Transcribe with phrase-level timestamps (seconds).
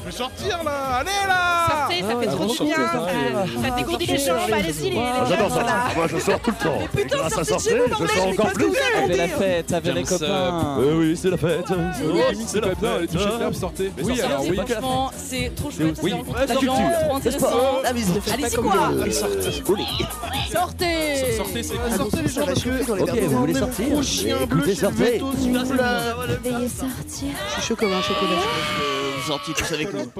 [0.00, 2.76] Je vais sortir là Allez là Sortez, ça fait trop du bien.
[2.76, 4.36] Ça, ça dégourdit les jambes.
[4.52, 5.64] Allez-y, les, les Ah, J'adore ça.
[5.96, 6.78] Moi, je sors tout le temps.
[6.94, 8.64] Mais putain, grâce à sortez de sortir, chez vous, je bordel, sors mais encore plus.
[8.66, 9.04] tout seul.
[9.04, 10.76] Avec la fête, avec les copains.
[10.78, 11.66] Oui, oui, c'est la fête.
[12.46, 12.74] C'est la
[13.06, 13.92] touches fermes, sortez.
[14.02, 14.56] Oui, alors oui.
[14.56, 15.98] Franchement, c'est trop chouette.
[16.02, 16.10] Oui.
[16.10, 16.98] c'est rencontrer La des gens, culture.
[17.06, 17.46] trop intéressant.
[18.32, 18.90] Allez-y quoi
[20.52, 24.36] Sortez Sortez, c'est Ah, sortez les gens parce que Ok, vous voulez sortir gros chien
[24.46, 25.04] bleu Écoutez, chez sortez.
[25.12, 25.82] Veto, s'il vous plaît.
[26.44, 27.28] Veuillez sortir.
[27.48, 29.11] Je suis chaud comme un chocolat.
[29.54, 30.12] Tous avec nous.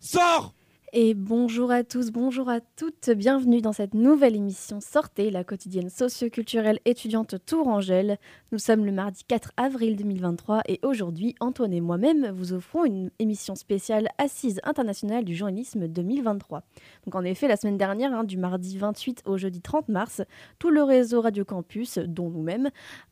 [0.00, 0.54] Sors
[0.94, 5.90] Et bonjour à tous, bonjour à toutes, bienvenue dans cette nouvelle émission Sortez, la quotidienne
[5.90, 8.16] socioculturelle étudiante Tourangelle.
[8.52, 13.10] Nous sommes le mardi 4 avril 2023 et aujourd'hui, Antoine et moi-même vous offrons une
[13.18, 16.62] émission spéciale Assise internationale du journalisme 2023.
[17.04, 20.22] Donc en effet, la semaine dernière, hein, du mardi 28 au jeudi 30 mars,
[20.58, 22.70] tout le réseau Radio Campus, dont nous-mêmes,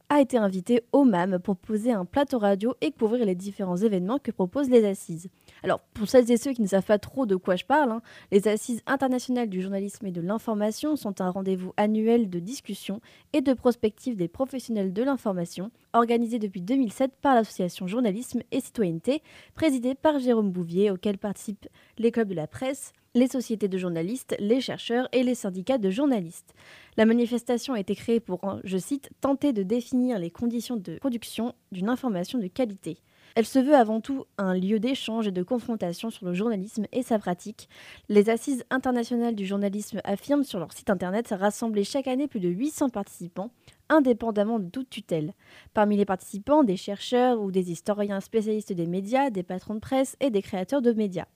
[0.09, 4.19] a été invité au MAM pour poser un plateau radio et couvrir les différents événements
[4.19, 5.29] que proposent les assises.
[5.63, 8.03] Alors, pour celles et ceux qui ne savent pas trop de quoi je parle, hein,
[8.31, 13.01] les Assises internationales du journalisme et de l'information sont un rendez-vous annuel de discussion
[13.33, 19.23] et de prospective des professionnels de l'information, organisé depuis 2007 par l'association Journalisme et Citoyenneté,
[19.55, 24.37] présidée par Jérôme Bouvier, auquel participent les clubs de la presse, les sociétés de journalistes,
[24.39, 26.55] les chercheurs et les syndicats de journalistes.
[26.99, 31.55] La manifestation a été créée pour, je cite, tenter de définir les conditions de production
[31.73, 32.99] d'une information de qualité.
[33.37, 37.03] Elle se veut avant tout un lieu d'échange et de confrontation sur le journalisme et
[37.03, 37.69] sa pratique.
[38.09, 42.49] Les Assises internationales du journalisme affirment sur leur site internet rassembler chaque année plus de
[42.49, 43.51] 800 participants,
[43.91, 45.35] indépendamment de toute tutelle.
[45.75, 50.17] Parmi les participants, des chercheurs ou des historiens spécialistes des médias, des patrons de presse
[50.21, 51.27] et des créateurs de médias.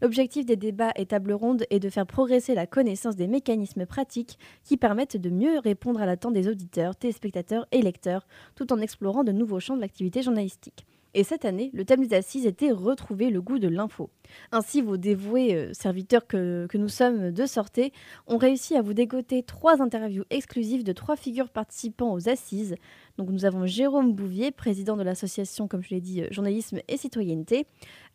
[0.00, 4.38] L'objectif des débats et tables rondes est de faire progresser la connaissance des mécanismes pratiques
[4.62, 9.24] qui permettent de mieux répondre à l'attente des auditeurs, téléspectateurs et lecteurs, tout en explorant
[9.24, 10.86] de nouveaux champs de l'activité journalistique.
[11.14, 14.10] Et cette année, le thème des assises était Retrouver le goût de l'info.
[14.52, 17.92] Ainsi, vos dévoués euh, serviteurs que, nous sommes de sortez
[18.28, 22.76] ont réussi à vous dégoter trois interviews exclusives de trois figures participant aux assises.
[23.18, 26.96] Donc nous avons Jérôme Bouvier, président de l'association, comme je l'ai dit, euh, Journalisme et
[26.96, 27.66] Citoyenneté,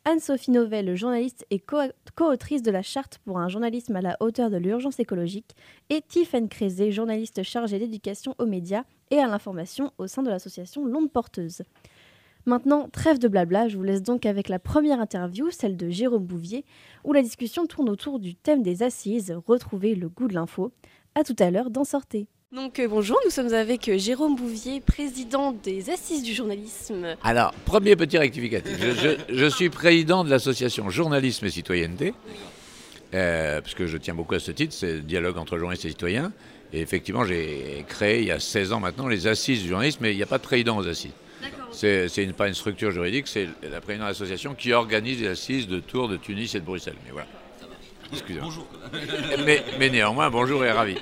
[0.05, 4.49] Anne-Sophie Novelle, journaliste et co- co-autrice de la charte pour un journalisme à la hauteur
[4.49, 5.55] de l'urgence écologique,
[5.89, 10.85] et Tiffaine Crézé, journaliste chargée d'éducation aux médias et à l'information au sein de l'association
[10.85, 11.63] L'Onde Porteuse.
[12.45, 16.25] Maintenant, trêve de blabla, je vous laisse donc avec la première interview, celle de Jérôme
[16.25, 16.63] Bouvier,
[17.03, 20.71] où la discussion tourne autour du thème des assises, retrouver le goût de l'info.
[21.15, 22.27] À tout à l'heure dans Sortez.
[22.51, 27.15] Donc euh, bonjour, nous sommes avec euh, Jérôme Bouvier, président des assises du journalisme.
[27.23, 28.77] Alors, premier petit rectificatif.
[28.79, 32.13] Je, je- je suis président de l'association Journalisme et Citoyenneté,
[33.13, 35.89] euh, parce que je tiens beaucoup à ce titre, c'est le dialogue entre journalistes et
[35.89, 36.31] citoyens.
[36.73, 40.11] Et effectivement, j'ai créé il y a 16 ans maintenant les assises du journalisme, mais
[40.13, 41.11] il n'y a pas de président aux assises.
[41.75, 45.67] C'est une- pas une structure juridique, c'est la présidente de l'association qui organise les assises
[45.67, 46.95] de Tours, de Tunis et de Bruxelles.
[47.05, 47.27] Mais voilà.
[48.11, 48.49] Excusez-moi.
[49.45, 50.95] Mais, mais néanmoins, bonjour et ravi.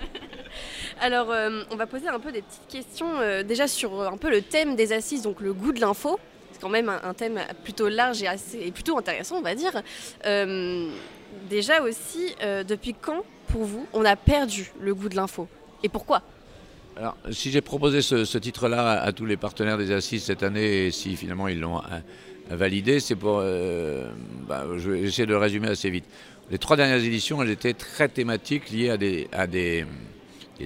[1.01, 4.15] Alors euh, on va poser un peu des petites questions euh, déjà sur euh, un
[4.17, 6.17] peu le thème des assises, donc le goût de l'info.
[6.53, 9.53] C'est quand même un, un thème plutôt large et, assez, et plutôt intéressant, on va
[9.53, 9.73] dire.
[10.25, 10.89] Euh,
[11.49, 15.47] déjà aussi, euh, depuis quand, pour vous, on a perdu le goût de l'info?
[15.83, 16.21] Et pourquoi?
[16.95, 20.91] Alors, si j'ai proposé ce, titre-là à, tous les partenaires des assises cette année, et
[20.91, 21.99] si finalement ils l'ont euh,
[22.55, 23.39] validé, c'est pour.
[23.41, 24.11] euh,
[24.47, 26.05] bah, je vais essayer de le résumer assez vite.
[26.51, 29.85] Les trois dernières éditions, elles étaient très thématiques liées à des,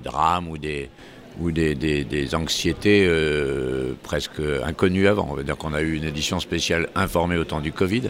[0.03, 5.29] drames ou des anxiétés euh, presque inconnues avant.
[5.31, 8.09] On va dire qu'on a eu une édition spéciale informée au temps du Covid,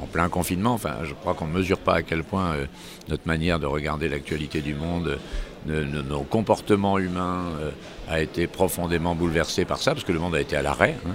[0.00, 0.72] en plein confinement.
[0.72, 2.66] Enfin, je crois qu'on ne mesure pas à quel point euh,
[3.08, 5.18] notre manière de regarder l'actualité du monde,
[5.66, 7.70] nos comportements humains euh,
[8.08, 10.96] a été profondément bouleversé par ça, parce que le monde a été à l'arrêt.
[11.06, 11.14] hein.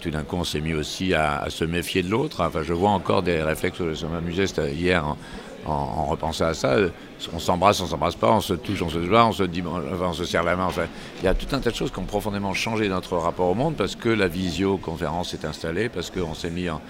[0.00, 2.42] Tout d'un coup, on s'est mis aussi à, se méfier de l'autre.
[2.42, 5.16] Enfin, je vois encore des réflexes, m'amusait c'était hier en,
[5.64, 6.76] en, en repensant à ça.
[7.32, 9.62] On s'embrasse, on s'embrasse pas, on se touche, on se touche pas, on se dit,
[9.66, 10.66] on se serre la main.
[10.66, 10.84] Enfin,
[11.22, 13.54] il y a tout un tas de choses qui ont profondément changé notre rapport au
[13.54, 16.82] monde parce que la visioconférence est installée, parce qu'on s'est mis en-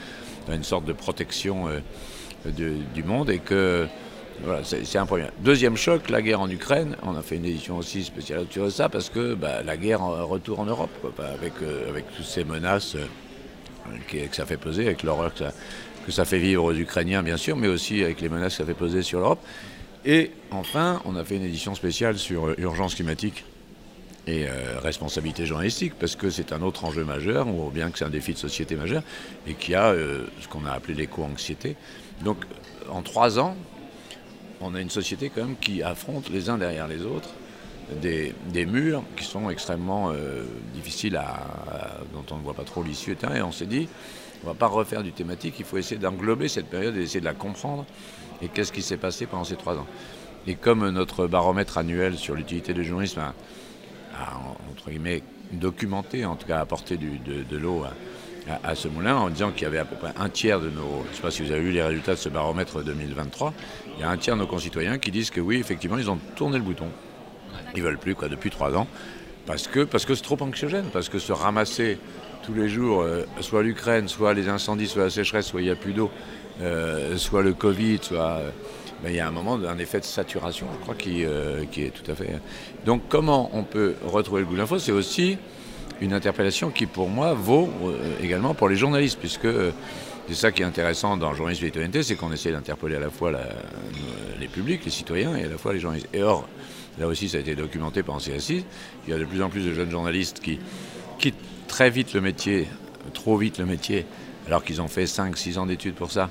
[0.52, 1.78] une sorte de protection euh,
[2.50, 3.86] du monde et que
[4.42, 5.26] voilà, c'est un premier.
[5.40, 6.96] Deuxième choc, la guerre en Ukraine.
[7.02, 10.02] On a fait une édition aussi spéciale autour de ça parce que bah, la guerre
[10.02, 13.06] en- retour en Europe, quoi, avec, euh, avec toutes ces menaces euh,
[14.08, 15.52] que ça fait peser, avec l'horreur que ça,
[16.04, 18.66] que ça fait vivre aux Ukrainiens, bien sûr, mais aussi avec les menaces que ça
[18.66, 19.40] fait peser sur l'Europe.
[20.04, 23.44] Et enfin, on a fait une édition spéciale sur euh, urgence climatique
[24.26, 24.46] et
[24.82, 28.32] responsabilité journalistique, parce que c'est un autre enjeu majeur, ou bien que c'est un défi
[28.32, 29.02] de société majeur,
[29.46, 31.76] et qui a ce qu'on a appelé l'éco-anxiété.
[32.22, 32.38] Donc,
[32.90, 33.54] en trois ans,
[34.60, 37.30] on a une société quand même qui affronte les uns derrière les autres
[38.00, 43.16] des, murs qui sont extrêmement euh, difficiles à, dont on ne voit pas trop l'issue.
[43.34, 43.88] Et on s'est dit,
[44.42, 47.20] On ne va pas refaire du thématique, il faut essayer d'englober cette période et essayer
[47.20, 47.84] de la comprendre.
[48.42, 49.86] Et qu'est-ce qui s'est passé pendant ces trois ans?
[50.46, 53.34] Et comme notre baromètre annuel sur l'utilité du journalisme a,
[54.70, 55.22] entre guillemets,
[55.52, 59.66] documenté, en tout cas apporté de, l'eau à, à, ce moulin, en disant qu'il y
[59.66, 61.04] avait à peu près un tiers de nos...
[61.04, 63.54] Je ne sais pas si vous avez eu les résultats de ce baromètre 2023.
[63.96, 66.18] Il y a un tiers de nos concitoyens qui disent que oui, effectivement, ils ont
[66.36, 66.88] tourné le bouton.
[67.74, 68.86] Ils ne veulent plus, quoi, depuis trois ans.
[69.46, 71.98] Parce que parce que c'est trop anxiogène, parce que se ramasser
[72.44, 75.70] tous les jours, euh, soit l'Ukraine, soit les incendies, soit la sécheresse, soit il n'y
[75.70, 76.10] a plus d'eau,
[76.60, 78.20] euh, soit le Covid, soit.
[78.20, 78.50] Euh,
[79.02, 81.26] ben, il y a un moment d'un effet de saturation, je crois, qui,
[81.70, 82.40] qui, est tout à fait.
[82.86, 84.78] Donc, comment on peut retrouver le goût de l'info?
[84.78, 85.36] C'est aussi
[86.00, 87.68] une interpellation qui, pour moi, vaut
[88.22, 89.48] également pour les journalistes, puisque
[90.28, 93.00] c'est ça qui est intéressant dans le journalisme et citoyenneté, c'est qu'on essaie d'interpeller à
[93.00, 93.44] la fois la,
[94.40, 96.08] les publics, les citoyens, et à la fois les journalistes.
[96.14, 96.48] Et or,
[96.98, 98.64] là aussi ça a été documenté ces assises,
[99.06, 100.58] il y a de plus en plus de jeunes journalistes qui
[101.18, 101.34] quittent
[101.68, 102.68] très vite le métier,
[103.12, 104.06] trop vite le métier,
[104.46, 106.30] alors qu'ils ont fait 5-6 ans d'études pour ça,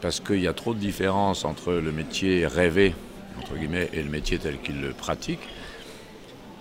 [0.00, 2.94] parce qu'il y a trop de différences entre le métier rêvé,
[3.38, 5.46] entre guillemets, et le métier tel qu'ils le pratiquent.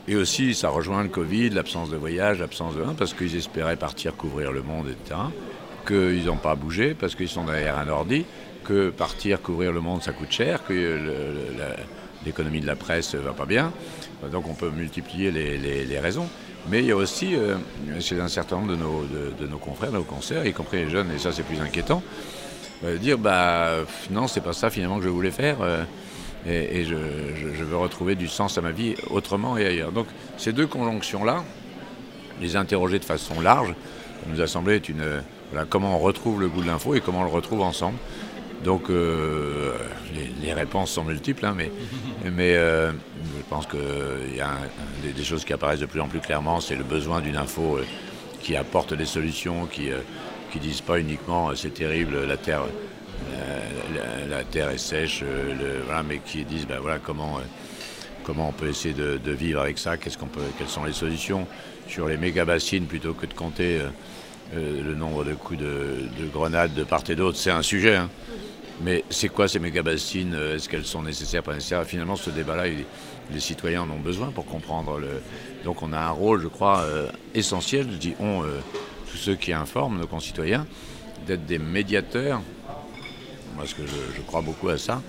[0.07, 2.83] Et aussi, ça rejoint le Covid, l'absence de voyage, l'absence de...
[2.97, 5.19] parce qu'ils espéraient partir couvrir le monde, etc.
[5.87, 8.25] Qu'ils n'ont pas bougé, parce qu'ils sont derrière un ordi,
[8.63, 10.99] que partir couvrir le monde, ça coûte cher, que
[12.25, 13.71] l'économie de la presse va pas bien.
[14.31, 16.27] Donc on peut multiplier les, raisons.
[16.69, 17.55] Mais il y a aussi, euh,
[17.99, 19.03] chez un certain nombre de nos,
[19.39, 22.03] de, nos confrères, nos concerts, y compris les jeunes, et ça c'est plus inquiétant,
[22.83, 23.77] euh, dire bah
[24.11, 25.57] non, c'est pas ça finalement que je voulais faire.
[25.61, 25.83] Euh,
[26.47, 29.91] et, je, veux retrouver du sens à ma vie autrement et ailleurs.
[29.91, 31.43] Donc ces deux conjonctions-là,
[32.41, 33.73] les interroger de façon large,
[34.27, 35.21] nous a semblé être une.
[35.51, 37.97] Voilà, comment on retrouve le goût de l'info et comment on le retrouve ensemble.
[38.63, 39.73] Donc euh,
[40.13, 41.71] les, les, réponses sont multiples, hein, mais,
[42.31, 44.57] mais euh, je pense qu'il y a un,
[45.01, 47.77] des, des, choses qui apparaissent de plus en plus clairement, c'est le besoin d'une info
[47.77, 47.85] euh,
[48.41, 49.89] qui apporte des solutions, qui
[50.51, 52.63] qui disent pas uniquement c'est terrible, la terre,
[53.93, 57.39] la, la, terre est sèche, le, voilà, mais qui disent ben voilà comment
[58.23, 60.93] comment on peut essayer de, de vivre avec ça, qu'est-ce qu'on peut, quelles sont les
[60.93, 61.47] solutions
[61.87, 63.79] sur les méga bassines plutôt que de compter.
[64.55, 67.97] Euh, le nombre de coups de, de grenades de part et d'autre, c'est un sujet.
[67.97, 68.09] Hein.
[68.81, 71.83] Mais c'est quoi ces méga-bassines Est-ce qu'elles sont nécessaires, pas nécessaires?
[71.83, 74.99] Finalement, ce débat-là, les citoyens en ont besoin pour comprendre.
[74.99, 75.21] Le...
[75.65, 78.59] Donc on a un rôle, je crois, euh, essentiel, je on, euh,
[79.11, 80.65] tous ceux qui informent nos concitoyens,
[81.27, 82.41] d'être des médiateurs.
[83.57, 85.01] Parce que je, crois beaucoup à ça,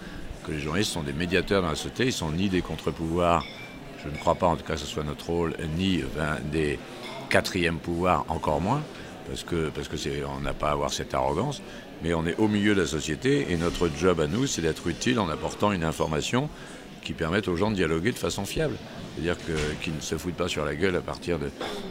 [0.44, 3.44] que les journalistes sont des médiateurs dans la société, ils sont ni des contre-pouvoirs,
[4.04, 6.02] je ne crois pas en tout cas que ce soit notre rôle, ni
[6.50, 6.80] des
[7.28, 8.82] quatrièmes pouvoirs, encore moins
[9.30, 9.96] parce que parce que
[10.26, 11.62] on n'a pas à avoir cette arrogance,
[12.02, 14.88] mais on est au milieu de la société et notre job à nous, c'est d'être
[14.88, 16.50] utile en apportant une information
[17.02, 18.74] qui permette aux gens de dialoguer de façon fiable.
[19.14, 19.36] C'est-à-dire
[19.82, 21.38] qu'ils ne se foutent pas sur la gueule à partir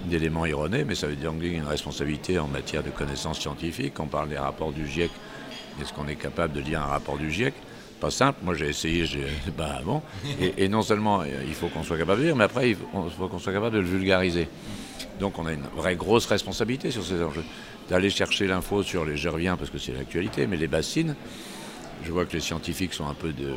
[0.05, 3.39] d'éléments erronés, mais ça veut dire qu'il y a une responsabilité en matière de connaissances
[3.39, 3.99] scientifiques.
[3.99, 5.09] On parle des rapports du GIEC.
[5.81, 7.53] Est-ce qu'on est capable de lire un rapport du GIEC
[8.01, 8.39] Pas simple.
[8.43, 9.25] Moi, j'ai essayé, j'ai
[9.57, 10.01] bah, bon.
[10.41, 13.27] Et, et, non seulement il faut qu'on soit capable de lire, mais après, il faut
[13.27, 14.47] qu'on soit capable de le vulgariser.
[15.19, 17.43] Donc on a une vraie grosse responsabilité sur ces enjeux.
[17.89, 21.15] D'aller chercher l'info sur les, je reviens parce que c'est l'actualité, mais les bassines,
[22.03, 23.53] je vois que les scientifiques sont un peu, de,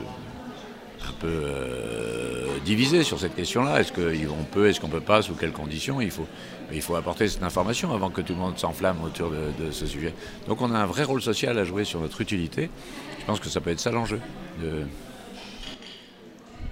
[1.24, 3.80] euh, divisés sur cette question-là.
[3.80, 6.00] Est-ce qu'on peut, est-ce qu'on peut pas, sous quelles conditions?
[6.00, 10.14] Il faut, apporter cette information avant que tout le monde s'enflamme autour de, ce sujet.
[10.48, 12.70] Donc on a un vrai rôle social à jouer sur notre utilité.
[13.20, 14.20] Je pense que ça peut être ça l'enjeu
[14.60, 14.80] Merci.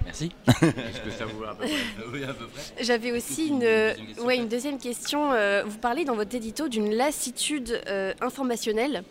[2.47, 2.83] près?
[2.83, 5.31] J'avais aussi une, une, ouais, une, deuxième question.
[5.31, 9.03] Euh, vous parlez dans votre édito d'une lassitude euh, informationnelle.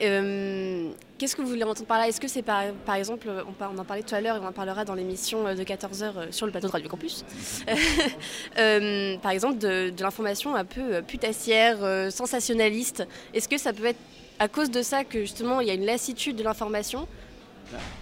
[0.00, 2.08] Euh, Qu'est-ce que vous voulez entendre par là?
[2.08, 3.28] Est-ce que c'est par, par, exemple,
[3.60, 6.46] on, en parlait tout à l'heure et on en parlera dans l'émission de 14h sur
[6.46, 7.24] le plateau de Radio Campus,
[8.58, 13.06] euh, par exemple de, de l'information un peu putassière, euh, sensationnaliste.
[13.34, 14.00] Est-ce que ça peut être
[14.40, 17.06] à cause de ça que justement il y a une lassitude de l'information?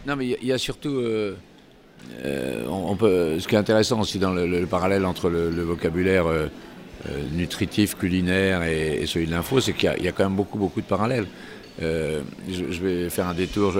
[0.06, 1.04] Non, mais il y, y, a surtout
[2.24, 6.46] euh, ce qui est intéressant aussi dans le, le parallèle entre le, vocabulaire euh,
[7.08, 10.80] euh, nutritif, culinaire et, celui de l'info, c'est qu'il y, a quand même beaucoup, beaucoup
[10.80, 11.26] de parallèles.
[11.80, 13.74] Je, vais faire un détour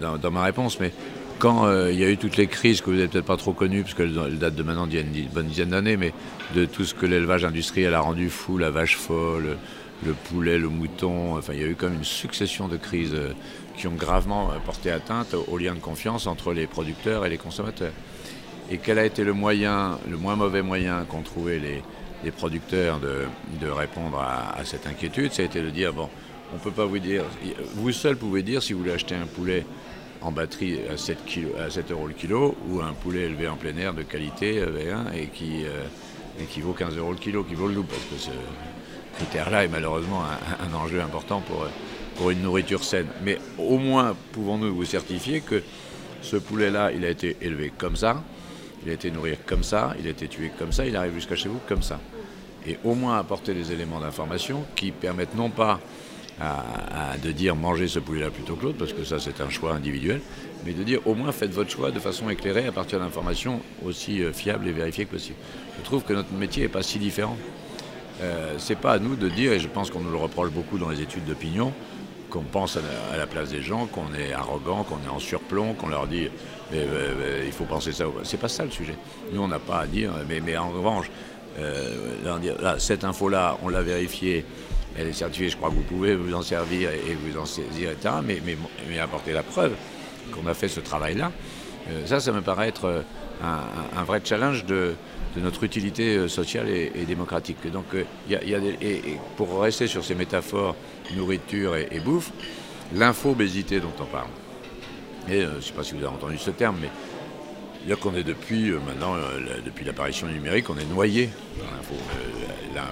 [0.00, 0.90] dans, dans, ma réponse, mais
[1.38, 3.82] quand il y a eu toutes les crises que vous n'avez peut-être pas trop connues,
[3.82, 6.12] parce qu'elles datent de maintenant d'il y a une bonne dizaine d'années, mais
[6.56, 9.56] de tout ce que l'élevage industriel a rendu fou, la vache folle,
[10.04, 13.16] le poulet, le mouton, enfin il y a eu comme une succession de crises
[13.76, 17.92] qui ont gravement porté atteinte au lien de confiance entre les producteurs et les consommateurs.
[18.70, 23.68] Et quel a été le moyen, le moins mauvais moyen qu'ont trouvé les, producteurs de,
[23.68, 25.32] répondre à, cette inquiétude?
[25.32, 26.08] Ça a été de dire, bon,
[26.52, 27.24] on ne peut pas vous dire,
[27.74, 29.66] vous seul pouvez dire si vous voulez acheter un poulet
[30.22, 33.56] en batterie à 7, kilo, à 7 euros le kilo ou un poulet élevé en
[33.56, 37.68] plein air de qualité V1 et qui, euh, vaut 15 euros le kilo, qui vaut
[37.68, 38.30] le double parce que
[39.16, 41.42] critère-là est malheureusement un, enjeu important
[42.16, 43.06] pour, une nourriture saine.
[43.22, 45.62] Mais au moins, pouvons-nous vous certifier que
[46.20, 48.22] ce poulet-là, il a été élevé comme ça,
[48.84, 51.36] il a été nourri comme ça, il a été tué comme ça, il arrive jusqu'à
[51.36, 51.98] chez vous comme ça.
[52.66, 55.80] Et au moins apporter des éléments d'information qui permettent non pas
[57.22, 60.20] de dire manger ce poulet-là plutôt que l'autre, parce que ça c'est un choix individuel,
[60.64, 64.22] mais de dire au moins faites votre choix de façon éclairée à partir d'informations aussi
[64.22, 65.36] euh, fiables et vérifiées que possible.
[65.78, 67.36] Je trouve que notre métier n'est pas si différent.
[68.22, 70.78] Euh, c'est pas à nous de dire, et je pense qu'on nous le reproche beaucoup
[70.78, 71.72] dans les études d'opinion,
[72.28, 75.88] qu'on pense à la, place des gens, qu'on est arrogant, qu'on est en surplomb, qu'on
[75.88, 76.28] leur dit
[76.72, 78.04] il faut penser ça.
[78.22, 78.94] C'est pas ça le sujet.
[79.32, 81.10] Nous on n'a pas à dire, mais, en revanche,
[81.58, 84.44] euh, cette info-là, on l'a vérifiée,
[84.96, 87.90] elle est certifiée, je crois que vous pouvez vous en servir et vous en saisir,
[87.90, 88.14] etc.
[88.24, 89.72] Mais, apporter la preuve
[90.32, 91.32] qu'on a fait ce travail-là,
[91.88, 93.02] euh, ça, ça me paraît être
[93.42, 94.94] un vrai challenge de,
[95.36, 97.58] de, notre utilité sociale et, démocratique.
[97.64, 97.86] Et donc,
[98.28, 100.76] il y a, et, pour rester sur ces métaphores
[101.16, 102.30] nourriture et, bouffe,
[102.94, 104.28] l'infobésité dont on parle.
[105.28, 106.90] Et euh, je ne sais pas si vous avez entendu ce terme, mais
[107.86, 111.94] dire qu'on est depuis euh, maintenant, euh, depuis l'apparition numérique, on est noyé dans l'info.
[112.68, 112.84] il y a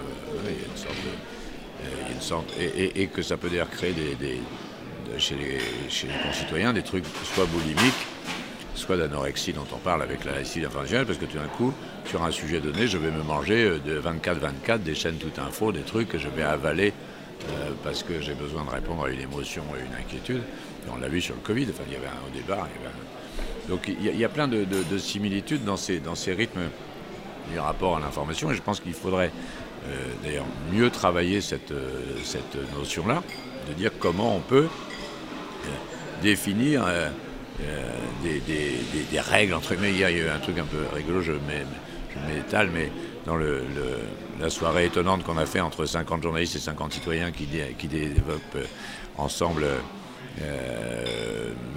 [2.12, 4.40] une sorte de, et, que ça peut d'ailleurs créer des, des,
[5.12, 7.04] de, chez, les, chez, les, concitoyens des trucs
[7.35, 8.07] soit boulimiques,
[8.79, 11.73] soit d'anorexie dont on parle avec la récite internationale, parce que tout d'un coup,
[12.07, 15.81] sur un sujet donné, je vais me manger de 24-24 des chaînes tout info, des
[15.81, 16.93] trucs que je vais avaler
[17.51, 20.43] euh, parce que j'ai besoin de répondre à une émotion et une inquiétude.
[20.87, 22.67] Et on l'a vu sur le Covid, enfin, il y avait un, au un...
[23.69, 26.71] Donc il y, a, plein de, de, de, similitudes dans ces, dans ces rythmes
[27.53, 29.31] du rapport à l'information et je pense qu'il faudrait
[29.87, 29.95] euh,
[30.25, 33.23] d'ailleurs mieux travailler cette, euh, cette notion-là,
[33.69, 35.69] de dire comment on peut euh,
[36.23, 36.85] définir
[38.23, 38.41] des,
[39.11, 39.93] des, règles, entre guillemets.
[39.93, 41.33] Hier, il y a eu un truc un peu rigolo, je
[42.27, 42.91] m'étale, mais
[43.27, 43.62] dans le,
[44.41, 47.47] la soirée étonnante qu'on a fait entre 50 journalistes et 50 citoyens qui,
[47.79, 48.67] qui développent
[49.17, 49.67] ensemble,
[50.43, 51.05] euh,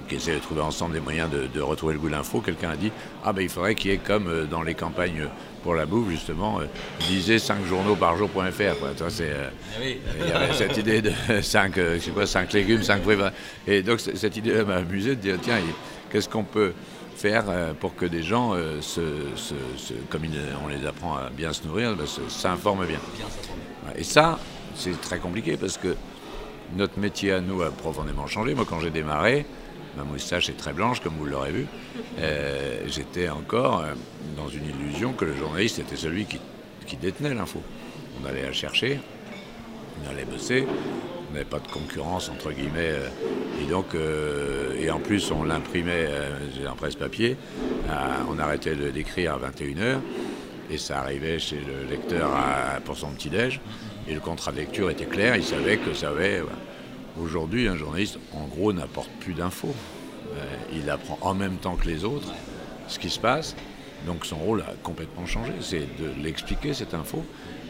[0.08, 2.70] qui essaient de trouver ensemble des moyens de, de retrouver le goût de l'info, quelqu'un
[2.70, 2.92] a dit
[3.24, 5.28] Ah ben il faudrait qu'il y ait comme dans les campagnes
[5.62, 6.64] pour la bouffe, justement, euh,
[7.08, 8.40] lisez 5 journaux par jour.fr.
[8.40, 9.48] Euh,
[9.80, 9.98] oui.
[10.20, 13.16] Il y avait cette idée de 5 euh, quoi, cinq légumes, 5 fruits.
[13.66, 15.58] Et donc cette idée m'a amusé de dire tiens,
[16.10, 16.72] qu'est-ce qu'on peut
[17.16, 17.44] faire
[17.78, 19.00] pour que des gens, euh, se,
[19.36, 20.22] se, se, comme
[20.64, 22.98] on les apprend à bien se nourrir, ben, s'informent bien
[23.96, 24.38] Et ça,
[24.74, 25.94] c'est très compliqué parce que
[26.76, 28.54] notre métier à nous a profondément changé.
[28.54, 29.46] Moi, quand j'ai démarré,
[29.96, 31.66] ma moustache est très blanche, comme vous l'aurez vu.
[32.18, 33.92] Euh, J'étais encore euh,
[34.36, 36.38] dans une illusion que le journaliste était celui qui,
[37.00, 37.62] détenait l'info.
[38.22, 39.00] On allait la chercher,
[40.04, 40.66] on allait bosser,
[41.30, 42.90] on n'avait pas de concurrence, entre guillemets.
[42.90, 43.08] Euh,
[43.62, 43.86] et donc,
[44.78, 46.08] et en plus, on l'imprimait
[46.68, 47.36] en presse-papier.
[48.28, 50.00] on arrêtait d'écrire à 21h.
[50.70, 52.30] Et ça arrivait chez le lecteur
[52.84, 53.60] pour son petit-déj.
[54.08, 56.42] Et le contrat de lecture était clair, il savait que ça avait.
[57.20, 59.74] Aujourd'hui, un journaliste, en gros, n'apporte plus d'infos.
[60.34, 62.32] Euh, il apprend en même temps que les autres
[62.88, 63.54] ce qui se passe.
[64.06, 65.52] Donc son rôle a complètement changé.
[65.60, 67.24] C'est de l'expliquer, cette info.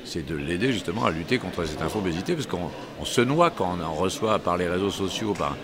[0.04, 2.34] C'est de l'aider justement à lutter contre cette infobésité.
[2.34, 5.56] Parce qu'on se noie quand on en reçoit par les réseaux sociaux, par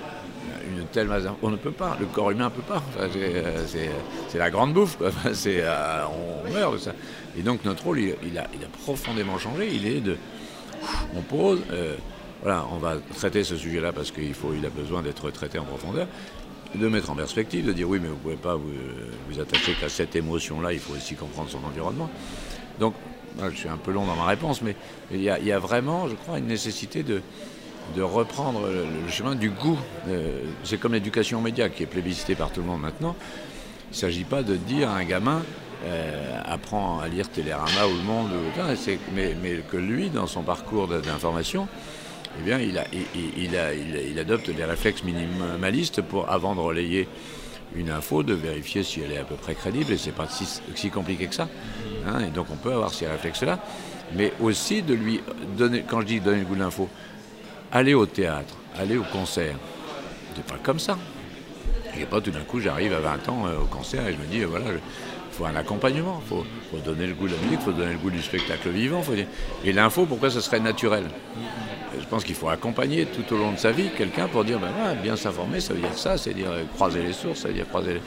[0.70, 1.96] une telle masse On ne peut pas.
[1.98, 2.82] Le corps humain ne peut pas.
[2.88, 3.08] Enfin,
[4.28, 4.98] c'est la grande bouffe.
[5.00, 6.04] Euh,
[6.46, 6.92] on meurt ça.
[7.38, 9.70] Et donc notre rôle, il, a, il a, profondément changé.
[9.72, 10.16] Il est de...
[11.16, 11.60] On pose...
[11.72, 11.96] Euh,
[12.42, 15.64] voilà, on va traiter ce sujet-là parce qu'il faut, il a besoin d'être traité en
[15.64, 16.06] profondeur,
[16.72, 18.70] de mettre en perspective, de dire oui, mais vous ne pouvez pas vous,
[19.28, 22.08] vous attacher qu'à cette émotion-là, il faut aussi comprendre son environnement.
[22.78, 22.94] Donc,
[23.50, 24.74] je suis un peu long dans ma réponse, mais
[25.12, 27.22] il y a, vraiment, je crois, une nécessité de,
[28.00, 29.78] reprendre le, chemin du goût.
[30.08, 33.16] Euh, c'est comme l'éducation aux médias qui est plébiscitée par tout le monde maintenant.
[33.90, 35.42] Il ne s'agit pas de dire à un gamin
[35.84, 38.30] euh, apprend à lire Télérama ou Le Monde,
[39.14, 41.68] mais, que lui, dans son parcours d'information,
[42.38, 47.08] eh bien, il, adopte des réflexes minimalistes pour, avant de relayer
[47.76, 50.90] une info, de vérifier si elle est à peu près crédible, et c'est pas si,
[50.90, 51.48] compliqué que ça.
[52.06, 53.58] Hein, et donc on peut avoir ces réflexes-là,
[54.14, 55.20] mais aussi de lui
[55.56, 56.88] donner, quand je dis donner le goût de l'info,
[57.72, 59.56] aller au théâtre, aller au concert.
[60.34, 60.96] C'est pas comme ça.
[61.98, 64.26] Et pas tout d'un coup j'arrive à 20 ans euh, au concert et je me
[64.26, 64.80] dis, voilà, il
[65.38, 67.92] faut un accompagnement, il faut, faut, donner le goût de la musique, il faut donner
[67.92, 69.02] le goût du spectacle vivant.
[69.02, 69.12] Faut.
[69.64, 71.04] Et l'info, pourquoi ce serait naturel?
[71.98, 74.70] Je pense qu'il faut accompagner tout au long de sa vie quelqu'un pour dire ben,
[75.00, 77.94] bien s'informer, ça veut dire ça, c'est dire croiser les sources, ça veut dire croiser
[77.94, 78.00] les...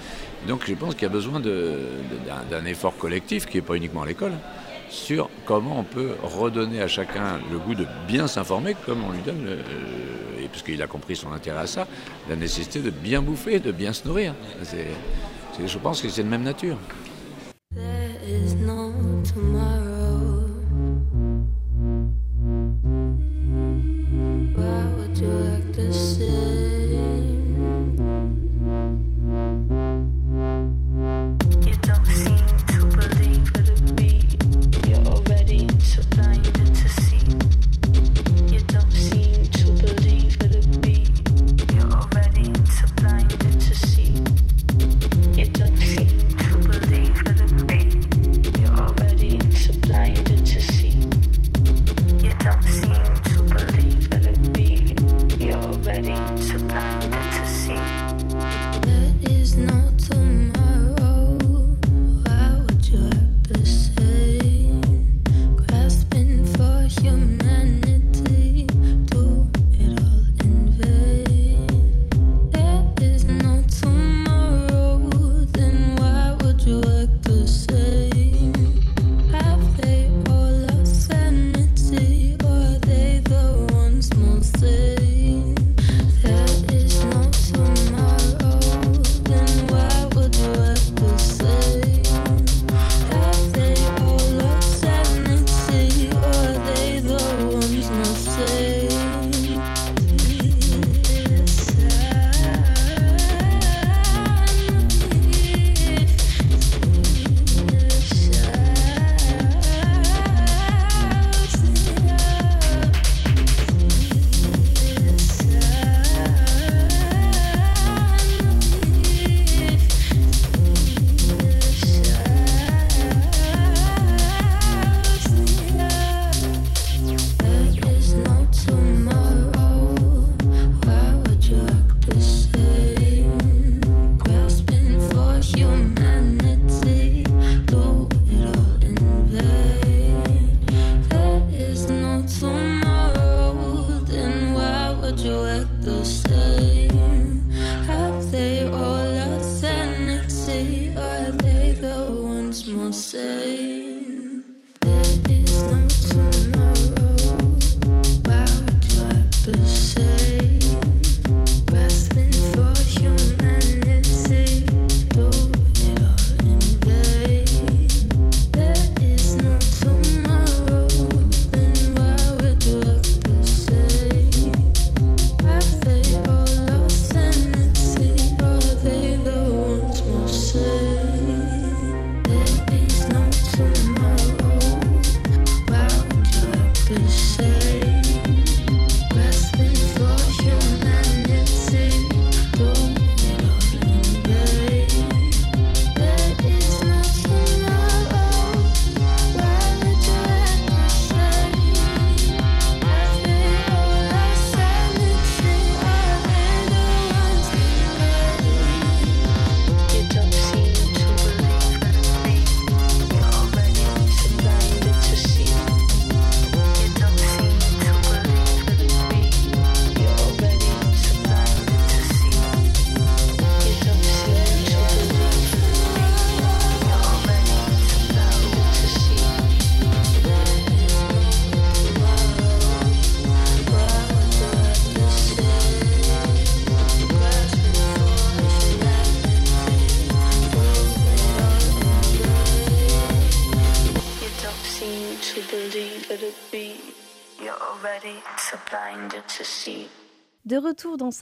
[0.48, 4.34] Donc je pense qu'il y a besoin d'un effort collectif, qui n'est pas uniquement l'école,
[4.90, 9.22] sur comment on peut redonner à chacun le goût de bien s'informer, comme on lui
[9.22, 11.88] donne, le, et parce qu'il a compris son intérêt à ça,
[12.30, 14.34] la nécessité de bien bouffer, de bien se nourrir.
[15.66, 16.78] Je pense que c'est de même nature.
[17.74, 18.92] There is no
[19.24, 19.91] tomorrow.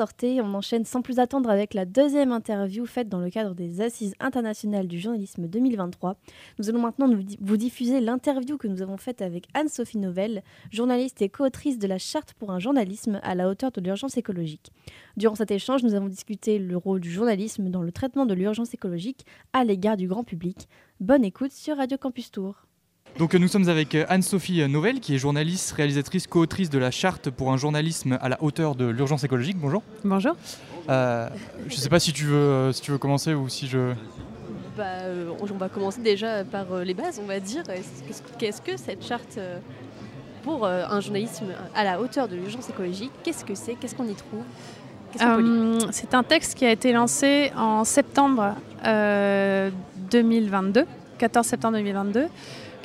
[0.02, 4.14] On enchaîne sans plus attendre avec la deuxième interview faite dans le cadre des Assises
[4.22, 6.16] internationales du journalisme 2023.
[6.58, 7.10] Nous allons maintenant
[7.42, 11.98] vous diffuser l'interview que nous avons faite avec Anne-Sophie Novelle, journaliste et co-autrice de la
[11.98, 14.72] Charte pour un journalisme à la hauteur de l'urgence écologique.
[15.18, 18.74] Durant cet échange, nous avons discuté le rôle du journalisme dans le traitement de l'urgence
[18.74, 20.70] écologique à l'égard du grand public.
[21.02, 22.69] Bonne écoute sur Radio Campus Tour.
[23.18, 27.30] Donc nous sommes avec euh, Anne-Sophie Novelle, qui est journaliste, réalisatrice, co-autrice de la charte
[27.30, 29.58] pour un journalisme à la hauteur de l'urgence écologique.
[29.58, 29.84] Bonjour.
[30.06, 30.36] Bonjour.
[30.90, 31.28] Euh,
[31.68, 33.94] je ne sais pas si tu, veux, euh, si tu veux commencer ou si je...
[34.78, 34.86] Bah,
[35.42, 37.64] on va commencer déjà par les bases, on va dire.
[38.38, 39.38] Qu'est-ce que cette charte
[40.44, 44.16] pour un journalisme à la hauteur de l'urgence écologique Qu'est-ce que c'est Qu'est-ce qu'on y
[44.16, 44.44] trouve
[45.92, 50.86] C'est un texte qui a été lancé en septembre 2022,
[51.18, 52.30] 14 septembre 2022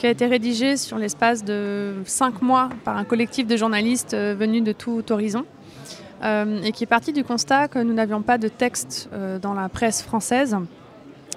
[0.05, 4.35] qui a été rédigé sur l'espace de cinq mois par un collectif de journalistes euh,
[4.39, 5.47] venus de tout horizon.
[6.23, 9.55] Euh, et qui est parti du constat que nous n'avions pas de texte euh, dans
[9.55, 10.59] la presse française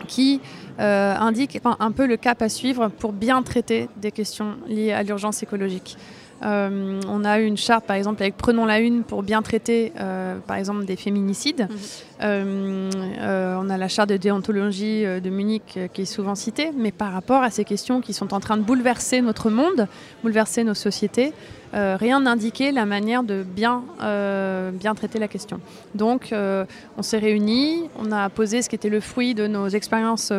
[0.10, 0.41] qui
[0.77, 5.41] indique un peu le cap à suivre pour bien traiter des questions liées à l'urgence
[5.41, 5.97] écologique.
[6.43, 9.91] Euh, on a eu une charte, par exemple, avec Prenons la Une pour bien traiter,
[10.00, 11.67] euh, par exemple, des féminicides.
[11.69, 11.78] Mhm.
[12.21, 17.12] Euh, on a la charte de déontologie de Munich qui est souvent citée, mais par
[17.12, 19.88] rapport à ces questions qui sont en train de bouleverser notre monde,
[20.23, 21.34] bouleverser nos sociétés,
[21.73, 23.84] rien n'indiquait la manière de bien,
[24.73, 25.60] bien traiter la question.
[25.93, 30.32] Donc, on s'est réunis, on a posé ce qui était le fruit de nos expériences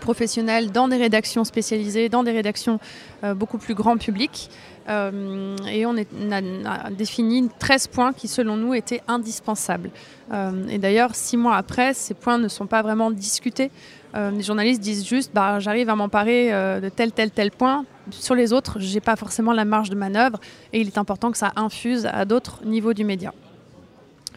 [0.00, 2.78] professionnels dans des rédactions spécialisées, dans des rédactions
[3.24, 4.50] euh, beaucoup plus grand public.
[4.88, 9.90] Euh, et on, a, défini 13 points qui, selon nous, étaient indispensables.
[10.32, 13.70] Euh, et d'ailleurs, six mois après, ces points ne sont pas vraiment discutés.
[14.14, 17.84] Euh, les journalistes disent juste bah, j'arrive à m'emparer de tel, tel, tel point.
[18.10, 20.38] Sur les autres, j'ai pas forcément la marge de manœuvre
[20.72, 23.32] et il est important que ça infuse à d'autres niveaux du média.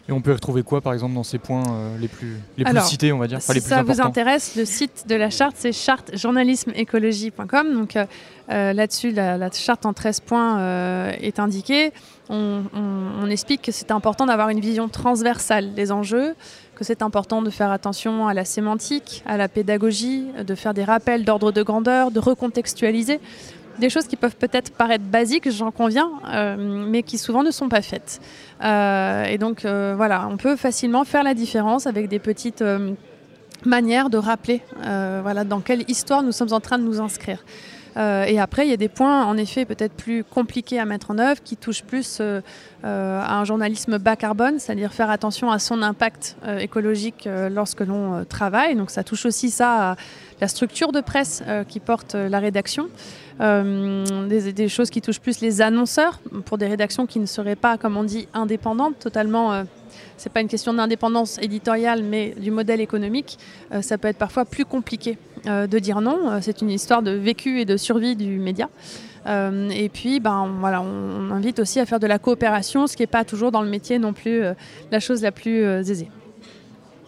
[0.08, 2.70] Et on peut retrouver quoi, par exemple, dans ces points euh, les plus, les plus
[2.70, 5.16] Alors, cités, on va dire enfin, Si les plus ça vous intéresse, le site de
[5.16, 7.74] la charte, c'est chartejournalismeécologie.com.
[7.74, 8.06] Donc euh,
[8.50, 11.92] euh, là-dessus, la, la charte en 13 points euh, est indiquée.
[12.28, 16.34] On, on- on explique que c'est important d'avoir une vision transversale des enjeux,
[16.76, 20.84] que c'est important de faire attention à la sémantique, à la pédagogie, de faire des
[20.84, 23.18] rappels d'ordre de grandeur, de recontextualiser.
[23.78, 26.56] Des choses qui peuvent peut-être paraître basiques, j'en conviens, euh,
[26.88, 28.20] mais qui souvent ne sont pas faites.
[28.64, 32.64] Euh, et donc euh, voilà, on peut facilement faire la différence avec des petites
[33.64, 34.62] manières de rappeler
[35.22, 37.44] voilà, dans quelle histoire nous sommes en train de nous inscrire.
[37.98, 41.18] Et après, il y a des points, en effet, peut-être plus compliqués à mettre en
[41.18, 42.20] œuvre, qui touchent plus
[42.82, 48.76] à un journalisme bas carbone, c'est-à-dire faire attention à son impact écologique lorsque l'on travaille.
[48.76, 49.96] Donc ça touche aussi ça à
[50.42, 52.88] la structure de presse qui porte la rédaction.
[53.40, 57.56] Euh, des, des choses qui touchent plus les annonceurs, pour des rédactions qui ne seraient
[57.56, 59.52] pas, comme on dit, indépendantes, totalement...
[59.52, 59.64] euh,
[60.16, 63.38] c'est pas une question d'indépendance éditoriale, mais du modèle économique.
[63.72, 66.40] Euh, ça peut être parfois plus compliqué euh, de dire non.
[66.40, 68.68] C'est une histoire de vécu et de survie du média.
[69.26, 73.02] Euh, et puis, ben, voilà, on, invite aussi à faire de la coopération, ce qui
[73.02, 74.42] n'est pas toujours dans le métier non plus
[74.90, 76.08] la chose la plus aisée.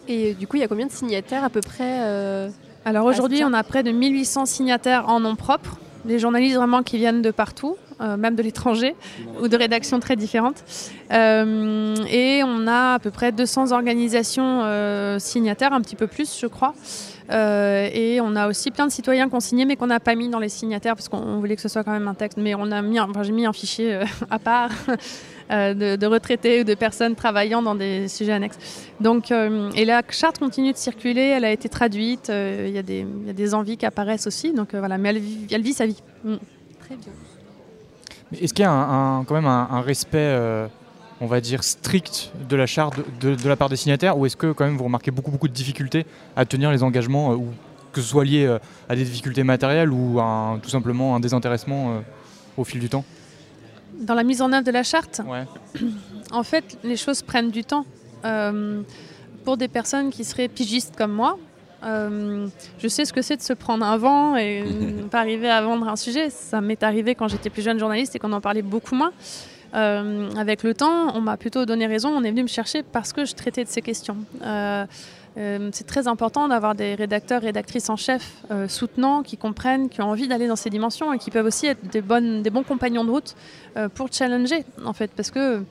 [0.08, 2.50] Et du coup, il y a combien de signataires à peu près
[2.84, 6.96] Alors aujourd'hui, on a près de 1800 signataires en nom propre, des journalistes vraiment qui
[6.96, 8.94] viennent de partout, euh, même de l'étranger
[9.40, 10.64] ou de rédactions très différentes.
[11.12, 16.38] Euh, et on a à peu près 200 organisations euh, signataires, un petit peu plus,
[16.40, 16.74] je crois.
[17.30, 20.28] Et on a aussi plein de citoyens qui ont signé, mais qu'on n'a pas mis
[20.28, 22.38] dans les signataires parce qu'on voulait que ce soit quand même un texte.
[22.38, 24.70] Mais on a mis, enfin, j'ai mis un fichier à part
[25.74, 28.58] de, de retraités ou de personnes travaillant dans des sujets annexes.
[29.00, 32.78] Donc, euh, et la charte continue de circuler, elle a été traduite, euh, il y,
[32.78, 35.18] a des- il y a des envies qui apparaissent aussi, donc euh, voilà, mais elle,
[35.18, 36.02] vit- elle vit sa vie.
[36.24, 36.34] Mm.
[36.80, 37.12] Très bien.
[38.42, 40.66] Est-ce qu'il y a un, un- quand même un, un respect, euh,
[41.20, 44.36] on va dire, strict de la charte de, de la part des signataires ou est-ce
[44.36, 46.04] que quand même vous remarquez beaucoup, beaucoup de difficultés
[46.36, 47.48] à tenir les engagements, euh, ou
[47.92, 48.58] que ce soit lié euh,
[48.88, 52.00] à des difficultés matérielles ou à un- tout simplement un désintéressement euh,
[52.58, 53.04] au fil du temps?
[53.98, 55.44] Dans la mise en œuvre de la charte, Ouais.
[56.32, 57.84] en fait, les choses prennent du temps.
[58.24, 58.82] Euh,
[59.44, 61.38] pour des personnes qui seraient pigistes comme moi,
[61.84, 64.62] euh, je sais ce que c'est de se prendre un vent et
[64.98, 66.30] ne pas arriver à vendre un sujet.
[66.30, 69.12] Ça m'est arrivé quand j'étais plus jeune journaliste et qu'on en parlait beaucoup moins.
[69.74, 72.10] Euh, avec le temps, on m'a plutôt donné raison.
[72.10, 74.16] On est venu me chercher parce que je traitais de ces questions.
[75.36, 80.00] Euh, c'est très important d'avoir des rédacteurs, rédactrices en chef euh, soutenants, qui comprennent, qui
[80.00, 83.10] ont envie d'aller dans ces dimensions et qui peuvent aussi être des, bons compagnons de
[83.10, 83.36] route
[83.76, 85.62] euh, pour challenger, en fait, parce que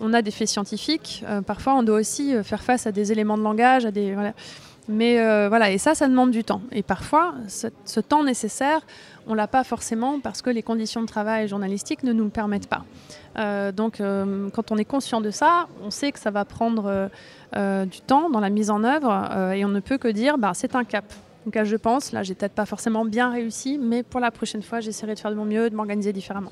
[0.00, 1.24] on a des faits scientifiques.
[1.28, 4.32] euh, parfois, on doit aussi faire face à des éléments de langage, à des voilà.
[4.86, 5.16] Mais
[5.48, 6.60] voilà, et ça, ça demande du temps.
[6.70, 8.82] Et parfois, ce, ce temps nécessaire,
[9.26, 12.68] on l'a pas forcément parce que les conditions de travail journalistiques ne nous le permettent
[12.68, 12.84] pas.
[13.72, 14.02] Donc,
[14.52, 17.08] quand on est conscient de ça, on sait que ça va prendre
[17.56, 20.38] euh, du temps dans la mise en œuvre euh, et on ne peut que dire,
[20.38, 21.04] bah, c'est un cap.
[21.44, 24.62] Donc, là, je pense, là, j'ai peut-être pas forcément bien réussi, mais pour la prochaine
[24.62, 26.50] fois, j'essaierai de faire de mon mieux, de m'organiser différemment.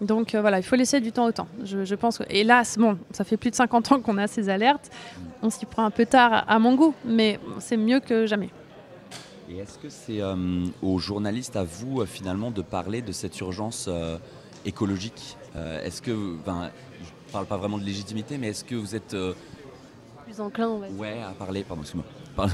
[0.00, 1.46] Donc euh, voilà, il faut laisser du temps au temps.
[1.62, 4.48] Je, je pense que, hélas, bon, ça fait plus de 50 ans qu'on a ces
[4.48, 4.90] alertes.
[5.42, 8.50] On s'y prend un peu tard à, mon goût, mais c'est mieux que jamais.
[9.48, 10.20] Et est-ce que c'est
[10.82, 13.88] aux journalistes, à vous, finalement, de parler de cette urgence
[14.64, 15.36] écologique?
[15.84, 16.70] Est-ce que, ben,
[17.02, 19.14] je parle pas vraiment de légitimité, mais est-ce que vous êtes
[20.32, 22.06] plus enclin, on va dire ouais, à parler, pardon, excuse-moi.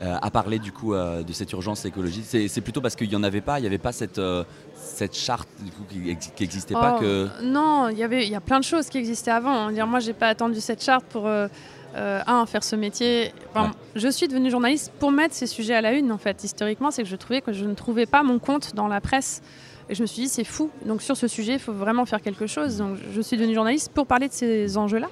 [0.00, 3.16] Euh, à parler du coup euh, de cette urgence écologique C'est plutôt parce qu'il n'y
[3.16, 4.44] en avait pas, il n'y avait pas cette, euh,
[4.76, 7.28] cette charte du coup, qui n'existait pas Oh, que...
[7.42, 9.72] Non, il y avait, il y a plein de choses qui existaient avant.
[9.72, 11.48] Dire, moi, j'ai pas attendu cette charte pour euh,
[11.94, 13.32] un faire ce métier.
[13.50, 13.74] Enfin, Ouais.
[13.96, 16.12] Je suis devenue journaliste pour mettre ces sujets à la une.
[16.12, 18.86] En fait, historiquement, c'est que je trouvais que je ne trouvais pas mon compte dans
[18.86, 19.42] la presse.
[19.90, 20.70] Et je me suis dit, c'est fou.
[20.84, 22.76] Donc sur ce sujet, il faut vraiment faire quelque chose.
[22.78, 25.08] Donc je suis devenue journaliste pour parler de ces enjeux-là.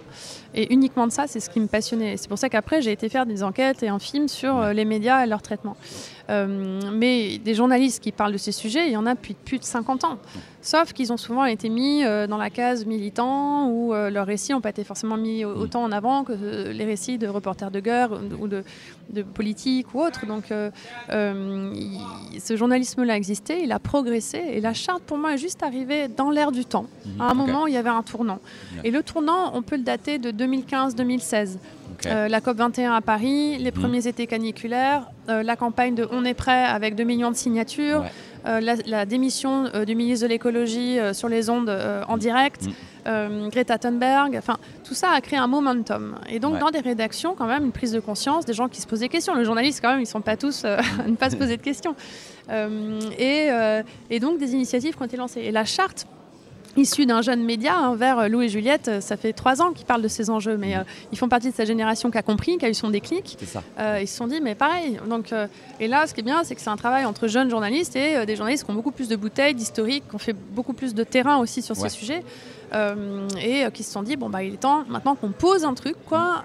[0.54, 2.16] Et uniquement de ça, c'est ce qui me passionnait.
[2.16, 4.84] C'est pour ça qu'après, j'ai été faire des enquêtes et un film sur euh, les
[4.84, 5.76] médias et leur traitement.
[6.28, 9.58] Euh, mais des journalistes qui parlent de ces sujets, il y en a depuis plus
[9.58, 10.18] de 50 ans.
[10.66, 14.50] Sauf qu'ils ont souvent été mis euh, dans la case militant ou euh, leurs récits
[14.50, 17.70] n'ont pas été forcément mis au- autant en avant que euh, les récits de reporters
[17.70, 18.64] de guerre ou- de,
[19.10, 20.26] de politique ou autres.
[20.26, 20.72] Donc euh,
[21.10, 25.62] euh, il- ce journalisme-là existait, il a progressé et la charte pour moi est juste
[25.62, 26.86] arrivée dans l'air du temps.
[27.04, 28.40] Mhm, À un moment, il y avait un tournant.
[28.82, 31.58] Et le tournant, on peut le dater de 2015-2016.
[31.92, 32.06] Ok.
[32.06, 33.80] Euh, la COP 21 à Paris, les Mhm.
[33.80, 38.10] premiers étés caniculaires, la campagne de On est prêt avec 2 millions de signatures, Ouais.
[38.46, 41.70] Euh, la, la démission euh, du ministre de l'écologie euh, sur les ondes
[42.08, 42.66] en direct,
[43.06, 43.50] Mm.
[43.50, 46.18] Greta Thunberg, enfin tout ça a créé un momentum.
[46.28, 46.58] Et donc Ouais.
[46.58, 49.08] dans des rédactions, quand même, une prise de conscience, des gens qui se posent des
[49.08, 49.32] questions.
[49.36, 51.94] Les journalistes, quand même, ils sont pas tous à ne pas se poser de questions.
[52.50, 53.48] Et,
[54.10, 55.42] et donc des initiatives qui ont été lancées.
[55.42, 56.08] Et la charte
[56.76, 59.72] issue d'un jeune média hein, vers euh, Lou et Juliette, euh, ça fait trois ans
[59.72, 60.80] qu'ils parlent de ces enjeux, mais euh,
[61.12, 63.38] ils font partie de cette génération qui a compris, qui a eu son déclic.
[63.46, 63.62] Ça.
[63.78, 64.98] Euh, ils se sont dit, mais pareil.
[65.08, 65.46] Donc, euh,
[65.80, 68.24] et là, ce qui est bien, c'est que c'est un travail entre jeunes journalistes et
[68.26, 71.04] des journalistes qui ont beaucoup plus de bouteilles, d'historique, qui ont fait beaucoup plus de
[71.04, 71.88] terrain aussi sur Ouais.
[71.88, 72.22] ces sujets,
[73.42, 75.96] et qui se sont dit, bon, bah, il est temps maintenant qu'on pose un truc,
[76.06, 76.44] quoi.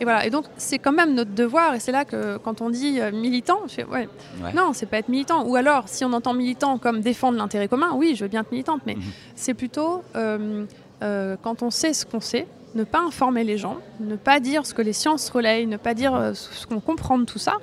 [0.00, 0.26] Et voilà.
[0.26, 3.10] Et donc, c'est quand même notre devoir, et c'est là que quand on dit euh,
[3.10, 4.08] militant, je fais, ouais,
[4.42, 4.52] Ouais.
[4.54, 5.44] non, c'est pas être militant.
[5.46, 8.52] Ou alors, si on entend militant comme défendre l'intérêt commun, oui, je veux bien être
[8.52, 9.02] militante, mais Mhm.
[9.34, 10.64] c'est plutôt euh,
[11.02, 14.66] euh, quand on sait ce qu'on sait, ne pas informer les gens, ne pas dire
[14.66, 17.54] ce que les sciences relayent, ne pas dire euh, ce qu'on comprend de tout ça.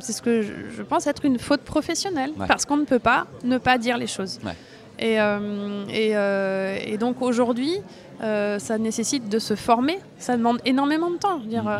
[0.00, 2.46] C'est ce que je, je pense être une faute professionnelle, Ouais.
[2.46, 4.38] parce qu'on ne peut pas ne pas dire les choses.
[4.44, 4.52] Ouais.
[4.98, 7.74] Et, euh, et, euh, et donc aujourd'hui,
[8.22, 11.38] euh, ça nécessite de se former, ça demande énormément de temps.
[11.38, 11.78] Je veux dire, euh,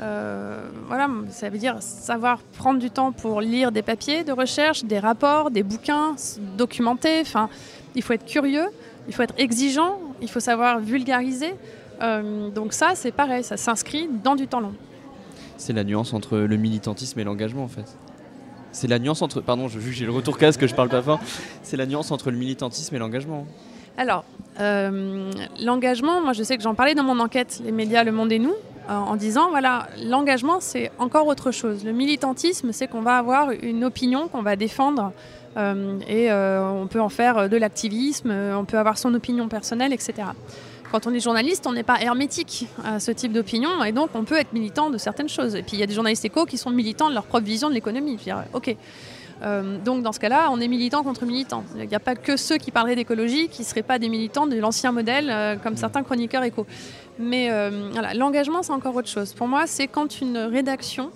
[0.00, 4.84] euh, voilà, ça veut dire savoir prendre du temps pour lire des papiers de recherche,
[4.84, 6.16] des rapports, des bouquins,
[6.56, 7.20] documenter.
[7.20, 7.48] Enfin,
[7.94, 8.66] il faut être curieux,
[9.08, 11.54] il faut être exigeant, il faut savoir vulgariser.
[12.02, 14.74] Euh, donc ça, c'est pareil, ça s'inscrit dans du temps long.
[15.58, 17.96] C'est la nuance entre le militantisme et l'engagement en fait.
[18.74, 19.40] C'est la nuance entre.
[19.40, 21.20] Pardon, je- que j'ai le retour casque, que je parle pas fort.
[21.62, 23.46] C'est la nuance entre le militantisme et l'engagement.
[23.96, 24.24] Alors,
[24.60, 25.30] euh,
[25.62, 28.40] l'engagement, moi je sais que j'en parlais dans mon enquête, les médias, le monde et
[28.40, 28.50] nous,
[28.90, 31.84] euh, en disant, voilà, l'engagement c'est encore autre chose.
[31.84, 35.12] Le militantisme, c'est qu'on va avoir une opinion qu'on va défendre
[35.56, 40.14] euh, et on peut en faire de l'activisme, on peut avoir son opinion personnelle, etc.
[40.94, 44.22] Quand on est journaliste, on n'est pas hermétique à ce type d'opinion et donc on
[44.22, 45.56] peut être militant de certaines choses.
[45.56, 47.68] Et puis il y a des journalistes éco qui sont militants de leur propre vision
[47.68, 48.16] de l'économie.
[48.52, 48.76] Ok.
[49.42, 51.64] Euh, donc dans ce cas-là, on est militant contre militant.
[51.76, 54.46] Il n'y a pas que ceux qui parleraient d'écologie qui ne seraient pas des militants
[54.46, 56.64] de l'ancien modèle, euh, comme certains chroniqueurs éco.
[57.18, 59.32] Mais euh, voilà, l'engagement, c'est encore autre chose.
[59.32, 61.10] Pour moi, c'est quand une rédaction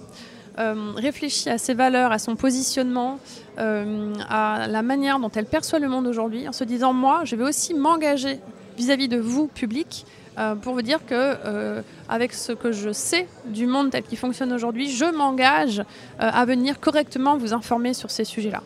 [0.96, 3.20] réfléchit à ses valeurs, à son positionnement,
[3.56, 7.44] à la manière dont elle perçoit le monde aujourd'hui, en se disant, moi, je vais
[7.44, 8.40] aussi m'engager
[8.78, 10.06] vis-à-vis de vous, public,
[10.38, 14.16] euh, pour vous dire que euh, avec ce que je sais du monde tel qu'il
[14.18, 15.82] fonctionne aujourd'hui, je m'engage euh,
[16.18, 18.62] à venir correctement vous informer sur ces sujets-là.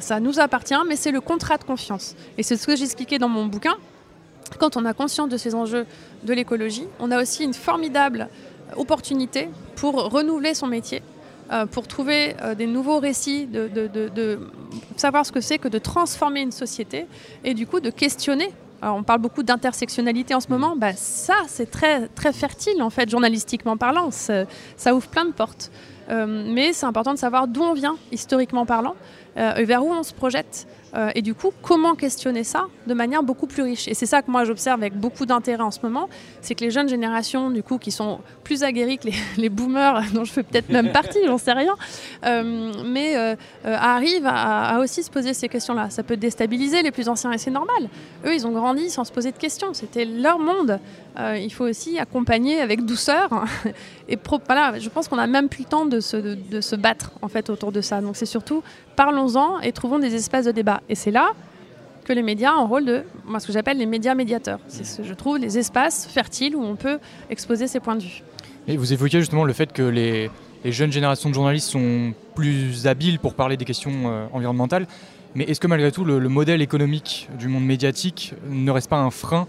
[0.00, 2.16] Ça nous appartient, mais c'est le contrat de confiance.
[2.38, 3.74] Et c'est ce que j'ai expliqué dans mon bouquin.
[4.58, 5.86] Quand on a conscience de ces enjeux
[6.24, 8.28] de l'écologie, on a aussi une formidable
[8.76, 11.02] opportunité pour renouveler son métier,
[11.70, 14.40] pour trouver des nouveaux récits, de- de
[14.96, 17.06] savoir ce que c'est que de transformer une société
[17.44, 18.50] et du coup de questionner.
[18.84, 22.90] Alors, on parle beaucoup d'intersectionnalité en ce moment, bah, ça c'est très, très fertile en
[22.90, 24.44] fait, journalistiquement parlant, ça,
[24.76, 25.70] ça ouvre plein de portes.
[26.10, 28.94] Euh, mais c'est important de savoir d'où on vient, historiquement parlant,
[29.38, 30.66] euh, et vers où on se projette.
[30.94, 33.88] Euh, et du coup, comment questionner ça de manière beaucoup plus riche?
[33.88, 36.08] Et c'est ça que moi j'observe avec beaucoup d'intérêt en ce moment,
[36.40, 40.02] c'est que les jeunes générations, du coup, qui sont plus aguerries que les, les boomers,
[40.14, 41.74] dont je fais peut-être même partie, j'en sais rien,
[42.24, 45.90] euh, mais euh, arrivent à, aussi se poser ces questions-là.
[45.90, 47.88] Ça peut déstabiliser les plus anciens et c'est normal.
[48.24, 49.74] Eux, ils ont grandi sans se poser de questions.
[49.74, 50.78] C'était leur monde.
[51.16, 53.44] Il faut aussi accompagner avec douceur.
[54.08, 57.12] et voilà, je pense qu'on n'a même plus le temps de se, de se battre
[57.22, 58.00] en fait autour de ça.
[58.00, 58.62] Donc c'est surtout
[58.94, 60.80] parlons-en et trouvons des espaces de débat.
[60.88, 61.32] Et c'est là
[62.04, 64.58] que les médias ont un rôle de, moi ce que j'appelle les médias médiateurs.
[64.68, 66.98] C'est ce que je trouve les espaces fertiles où on peut
[67.30, 68.22] exposer ses points de vue.
[68.68, 70.30] Et vous évoquiez justement le fait que les,
[70.64, 74.86] les jeunes générations de journalistes sont plus habiles pour parler des questions euh, environnementales.
[75.34, 78.98] Mais est-ce que malgré tout le, le modèle économique du monde médiatique ne reste pas
[78.98, 79.46] un frein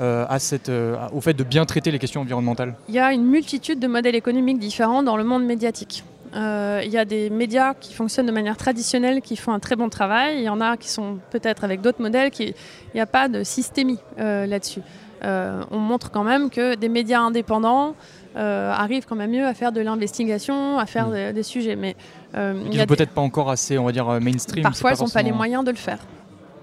[0.00, 2.74] euh, à cette, euh, au fait de bien traiter les questions environnementales?
[2.88, 6.04] Il y a une multitude de modèles économiques différents dans le monde médiatique.
[6.34, 9.76] Euh, il y a des médias qui fonctionnent de manière traditionnelle, qui font un très
[9.76, 10.38] bon travail.
[10.38, 12.30] Il y en a qui sont peut-être avec d'autres modèles.
[12.30, 12.44] Qui...
[12.44, 14.80] Il n'y a pas de systémie euh, là-dessus.
[15.24, 17.94] Euh, on montre quand même que des médias indépendants
[18.34, 21.76] arrivent quand même mieux à faire de l'investigation, à faire des, des sujets.
[21.76, 21.96] Mais
[22.34, 24.62] il Qui y a sont peut-être pas encore assez, on va dire, mainstream.
[24.62, 25.98] Parfois, ils n'ont pas les moyens de le faire.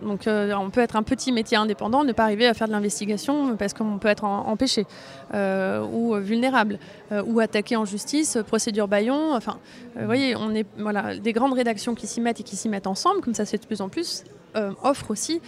[0.02, 2.72] Donc, euh, on peut être un petit métier indépendant, ne pas arriver à faire de
[2.72, 4.86] l'investigation parce qu'on peut être empêché
[5.34, 6.80] euh, ou vulnérable
[7.12, 9.34] euh, ou attaqué en justice, procédure Bayon.
[9.34, 9.58] Enfin,
[9.96, 12.88] vous voyez, on est voilà des grandes rédactions qui s'y mettent et qui s'y mettent
[12.88, 14.24] ensemble, comme ça fait de plus en plus,
[14.84, 15.42] offrent aussi.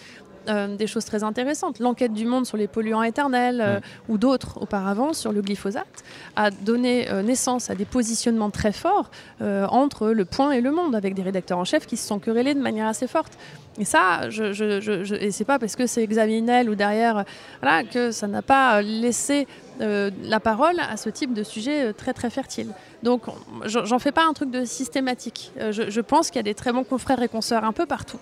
[0.48, 1.80] Euh, des choses très intéressantes.
[1.80, 6.04] L'enquête du monde sur les polluants éternels euh, ou d'autres auparavant sur le glyphosate
[6.36, 9.10] a donné euh, naissance à des positionnements très forts
[9.42, 12.54] entre le point et le monde, avec des rédacteurs en chef qui se sont querellés
[12.54, 13.34] de manière assez forte.
[13.80, 17.24] Et ça, je, je, je, je- et c'est pas parce que c'est Xavier ou derrière,
[17.62, 19.48] voilà, que ça n'a pas laissé
[19.82, 22.70] euh, la parole à ce type de sujet euh, très très fertile.
[23.04, 23.24] Donc
[23.66, 25.52] j'en fais pas un truc de systématique.
[25.58, 27.86] Euh, je, je pense qu'il y a des très bons confrères et consoeurs un peu
[27.86, 28.20] partout,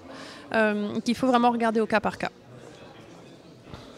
[1.06, 2.30] qu'il faut vraiment regarder au cas par cas.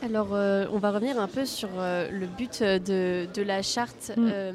[0.04, 4.12] Alors, euh, on va revenir un peu sur euh, le but de, de la charte
[4.18, 4.30] Mm.
[4.34, 4.52] euh,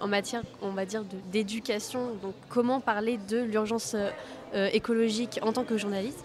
[0.00, 2.00] en matière, on va dire, d'éducation.
[2.22, 3.96] Donc, comment parler de l'urgence
[4.72, 6.18] écologique en tant que journaliste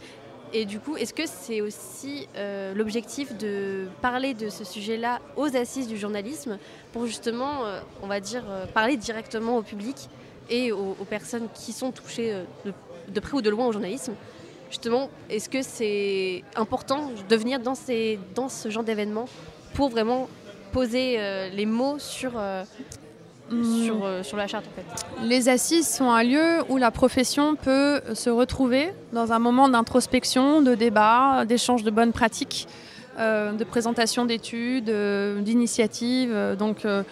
[0.53, 5.55] Et du coup, est-ce que c'est aussi euh, l'objectif de parler de ce sujet-là aux
[5.55, 6.57] assises du journalisme
[6.93, 10.09] pour justement, euh, on va dire, euh, parler directement au public
[10.49, 14.13] et aux, personnes qui sont touchées de, près ou de loin au journalisme?
[14.69, 19.25] Justement, est-ce que c'est important de venir dans, ces, dans ce genre d'événement
[19.73, 20.29] pour vraiment
[20.71, 21.17] poser
[21.49, 22.33] les mots sur,
[23.49, 27.55] sur, euh, sur la charte en fait Les assises sont un lieu où la profession
[27.55, 32.67] peut se retrouver dans un moment d'introspection, de débat, d'échange de bonnes pratiques,
[33.17, 36.35] euh, de présentation d'études, euh, d'initiatives.
[36.59, 37.03] Donc euh,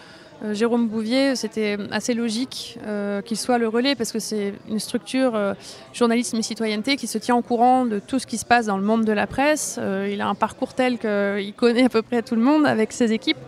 [0.52, 2.78] Jérôme Bouvier, c'était assez logique
[3.24, 5.54] qu'il soit le relais parce que c'est une structure
[5.94, 8.76] journalisme et citoyenneté qui se tient au courant de tout ce qui se passe dans
[8.76, 9.80] le monde de la presse.
[10.10, 13.12] Il a un parcours tel qu'il connaît à peu près tout le monde avec ses
[13.12, 13.38] équipes.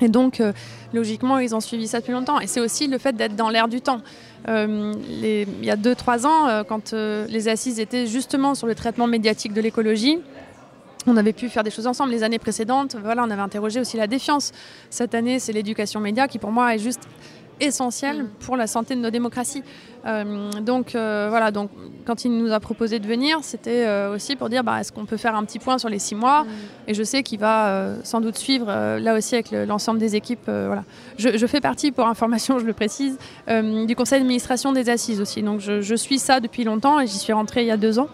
[0.00, 0.52] Et donc, euh,
[0.92, 2.38] logiquement, ils ont suivi ça depuis longtemps.
[2.40, 4.00] Et c'est aussi le fait d'être dans l'air du temps.
[4.48, 8.74] Euh, les- il y a 2-3 ans, euh, quand les assises étaient justement sur le
[8.74, 10.18] traitement médiatique de l'écologie,
[11.06, 12.10] on avait pu faire des choses ensemble.
[12.12, 14.52] Les années précédentes, voilà, on avait interrogé aussi la défiance.
[14.90, 17.00] Cette année, c'est l'éducation média qui, pour moi, est juste
[17.60, 19.64] essentielle pour la santé de nos démocraties.
[20.08, 21.70] Euh, donc euh, voilà, donc
[22.06, 25.04] quand il nous a proposé de venir, c'était euh, aussi pour dire bah, est-ce qu'on
[25.04, 26.46] peut faire un petit point sur les six mois
[26.86, 28.66] Et je sais qu'il va sans doute suivre
[28.98, 30.46] là aussi avec le- l'ensemble des équipes.
[30.46, 30.84] voilà.
[31.18, 33.18] je, je fais partie, pour information, je le précise,
[33.48, 35.42] du conseil d'administration des assises aussi.
[35.42, 37.98] Donc je, je suis ça depuis longtemps et j'y suis rentrée il y a deux
[37.98, 38.08] ans.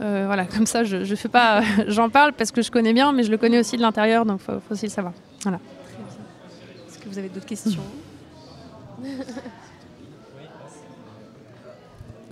[0.00, 3.22] Voilà, comme ça, je, je fais pas, j'en parle parce que je connais bien, mais
[3.22, 5.14] je le connais aussi de l'intérieur, donc faut, faut aussi le savoir.
[5.44, 5.58] Voilà.
[6.88, 7.80] Est-ce que vous avez d'autres questions?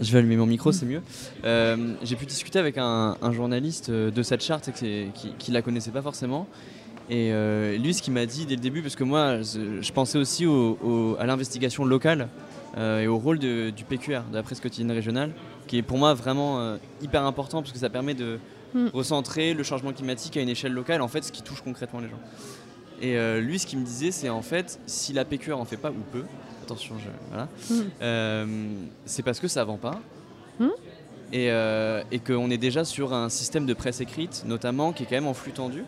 [0.01, 1.01] Je vais allumer mon micro, c'est mieux.
[1.45, 5.07] Euh, J'ai pu discuter avec un, un journaliste euh, de cette charte qui,
[5.39, 6.47] qui la connaissait pas forcément.
[7.09, 10.19] Et euh, lui, ce qu'il m'a dit dès le début, parce que moi, je, pensais
[10.19, 12.29] aussi au- au- à l'investigation locale
[12.77, 15.31] euh, et au rôle de- du PQR, de la presse quotidienne régionale,
[15.67, 18.39] qui est pour moi vraiment hyper important parce que ça permet de
[18.75, 18.89] Mm.
[18.93, 22.09] recentrer le changement climatique à une échelle locale, en fait, ce qui touche concrètement les
[22.09, 22.21] gens.
[23.01, 25.91] Et lui, ce qu'il me disait, c'est en fait, si la PQR en fait pas
[25.91, 26.25] ou peu,
[26.67, 27.75] attention, je, voilà, Mm.
[28.03, 28.47] euh,
[29.05, 30.01] c'est parce que ça vend pas.
[30.61, 30.69] Mm.
[31.33, 35.07] Et, euh, et qu'on est déjà sur un système de presse écrite, notamment, qui est
[35.07, 35.85] quand même en flux tendu.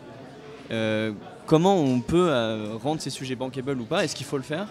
[0.71, 1.11] Euh,
[1.45, 2.29] comment on peut
[2.83, 4.03] rendre ces sujets bankable ou pas?
[4.03, 4.67] Est-ce qu'il faut le faire?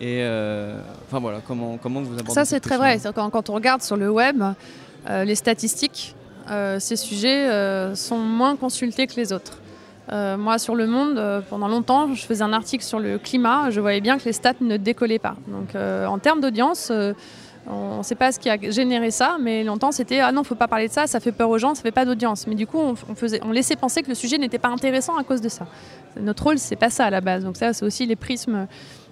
[0.00, 2.98] Et euh, enfin voilà, comment, comment vous abordez Ça, c'est très vrai.
[3.14, 4.42] Quand, quand on regarde sur le web,
[5.08, 6.14] euh, les statistiques,
[6.50, 7.48] euh, ces sujets
[7.94, 9.58] sont moins consultés que les autres.
[10.10, 13.70] Euh, moi, sur Le Monde, euh, pendant longtemps, je faisais un article sur le climat.
[13.70, 15.36] Je voyais bien que les stats ne décollaient pas.
[15.48, 16.90] Donc, euh, en termes d'audience,
[17.70, 20.54] on ne sait pas ce qui a généré ça, mais longtemps, c'était ah non, faut
[20.54, 22.46] pas parler de ça, ça fait peur aux gens, ça fait pas d'audience.
[22.46, 22.94] Mais du coup, on,
[23.42, 25.66] on laissait penser que le sujet n'était pas intéressant à cause de ça.
[26.18, 27.44] Notre rôle, c'est pas ça à la base.
[27.44, 28.66] Donc ça, c'est aussi les prismes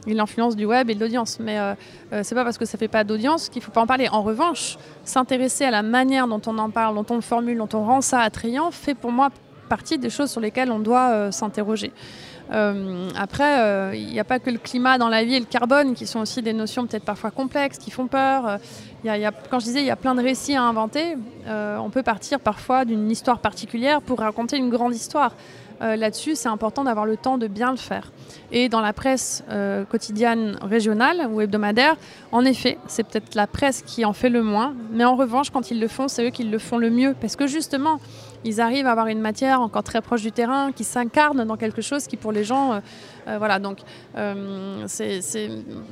[0.07, 1.39] et l'influence du web et de l'audience.
[1.41, 1.75] Mais euh,
[2.13, 4.09] euh, c'est pas parce que ça fait pas d'audience qu'il faut pas en parler.
[4.09, 7.69] En revanche, s'intéresser à la manière dont on en parle, dont on le formule, dont
[7.75, 9.31] on rend ça attrayant, fait pour moi
[9.67, 11.93] partie des choses sur lesquelles on doit euh, s'interroger.
[12.53, 15.47] Euh, après, euh, il n'y a pas que le climat dans la vie et le
[15.47, 18.47] carbone qui sont aussi des notions peut-être parfois complexes, qui font peur.
[18.47, 18.57] Euh,
[19.05, 21.17] y y a- quand je disais il y a plein de récits à inventer,
[21.49, 25.33] euh, on peut partir parfois d'une histoire particulière pour raconter une grande histoire.
[25.83, 28.11] Euh, Là-dessus, c'est important d'avoir le temps de bien le faire.
[28.51, 31.97] Et dans la presse euh, quotidienne régionale ou hebdomadaire,
[32.33, 34.73] en effet, c'est peut-être la presse qui en fait le moins.
[34.93, 37.15] Mais en revanche, quand ils le font, c'est eux qui le font le mieux.
[37.21, 38.01] Parce que justement,
[38.45, 41.83] ils arrivent à avoir une matière encore très proche du terrain, qui s'incarne dans quelque
[41.83, 42.81] chose qui, pour les gens, euh,
[43.29, 43.59] euh, voilà.
[43.59, 43.79] Donc,
[44.17, 44.87] euh,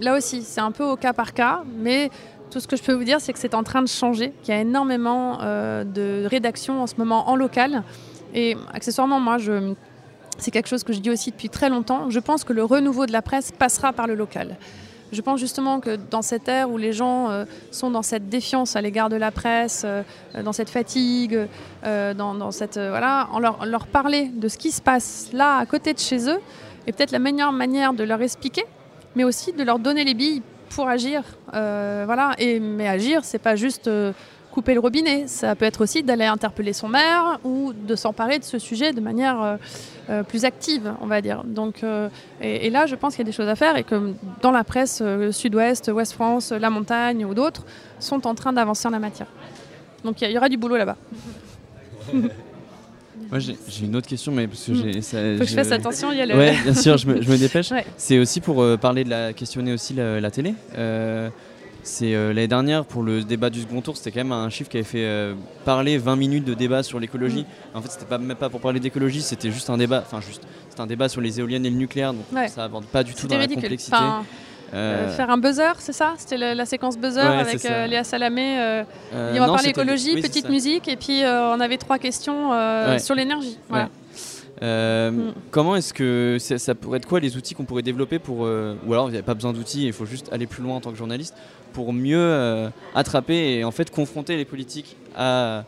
[0.01, 1.63] là aussi, c'est un peu au cas par cas.
[1.77, 2.11] Mais
[2.51, 4.55] tout ce que je peux vous dire, c'est que c'est en train de changer, qu'il
[4.55, 7.83] y a énormément de rédactions en ce moment en local.
[8.35, 9.39] Et accessoirement, moi,
[10.39, 12.11] c'est quelque chose que je dis aussi depuis très longtemps.
[12.11, 14.57] Je pense que le renouveau de la presse passera par le local.
[15.15, 18.75] Je pense justement que dans cette ère où les gens euh, sont dans cette défiance
[18.75, 20.03] à l'égard de la presse, euh,
[20.43, 21.47] dans cette fatigue,
[21.85, 25.67] euh, dans, cette voilà, en leur, leur parler de ce qui se passe là à
[25.67, 26.41] côté de chez eux
[26.87, 28.65] est peut-être la meilleure manière de leur expliquer,
[29.15, 31.23] mais aussi de leur donner les billes pour agir.
[31.53, 32.33] Voilà.
[32.39, 33.89] Et mais agir, c'est pas juste
[34.55, 35.25] couper le robinet.
[35.27, 39.01] Ça peut être aussi d'aller interpeller son maire ou de s'emparer de ce sujet de
[39.01, 39.57] manière euh,
[40.11, 41.43] euh, plus active, on va dire.
[41.45, 42.09] Donc, euh,
[42.41, 44.53] et, et là, je pense qu'il y a des choses à faire et que dans
[44.53, 47.65] la presse euh, Sud-Ouest, Ouest-France, La Montagne ou d'autres
[47.99, 49.27] sont en train d'avancer en la matière.
[50.05, 50.97] Donc il y, aura du boulot là-bas.
[53.31, 55.03] Moi j'ai une autre question, mais parce que Mm.
[55.03, 57.23] ça- Faut que je fasse attention, il y a le- Ouais, bien sûr, je me,
[57.23, 57.71] je me dépêche.
[57.73, 57.85] Ouais.
[57.97, 60.55] C'est aussi pour parler de la questionner aussi la, la télé.
[61.87, 64.71] C'est euh, l'année dernière pour le débat du second tour, c'était quand même un chiffre
[64.71, 65.35] qui avait fait euh,
[65.67, 67.43] parler 20 minutes de débat sur l'écologie.
[67.75, 67.77] Mm.
[67.77, 70.43] En fait, c'était pas même pas pour parler d'écologie, c'était juste un débat, enfin juste,
[70.71, 72.49] c'était un débat sur les éoliennes et le nucléaire, donc Ouais.
[72.49, 73.95] ça aborde pas du tout dans la complexité.
[73.95, 74.25] Enfin,
[74.73, 76.15] Euh, faire un buzzer, c'est ça?
[76.17, 78.83] C'était la séquence buzzer Ouais, avec Léa Salamé.
[79.13, 82.99] on va parler écologie, oui, petite musique, et puis on avait trois questions Ouais.
[82.99, 83.59] sur l'énergie.
[83.69, 83.91] Voilà.
[84.63, 85.33] Euh, Mm.
[85.51, 88.75] Comment est-ce que ça, ça pourrait être quoi les outils qu'on pourrait développer pour euh,
[88.87, 90.81] ou alors il n'y a pas besoin d'outils, il faut juste aller plus loin en
[90.81, 91.35] tant que journaliste
[91.73, 95.65] pour mieux euh, attraper et en fait confronter les politiques à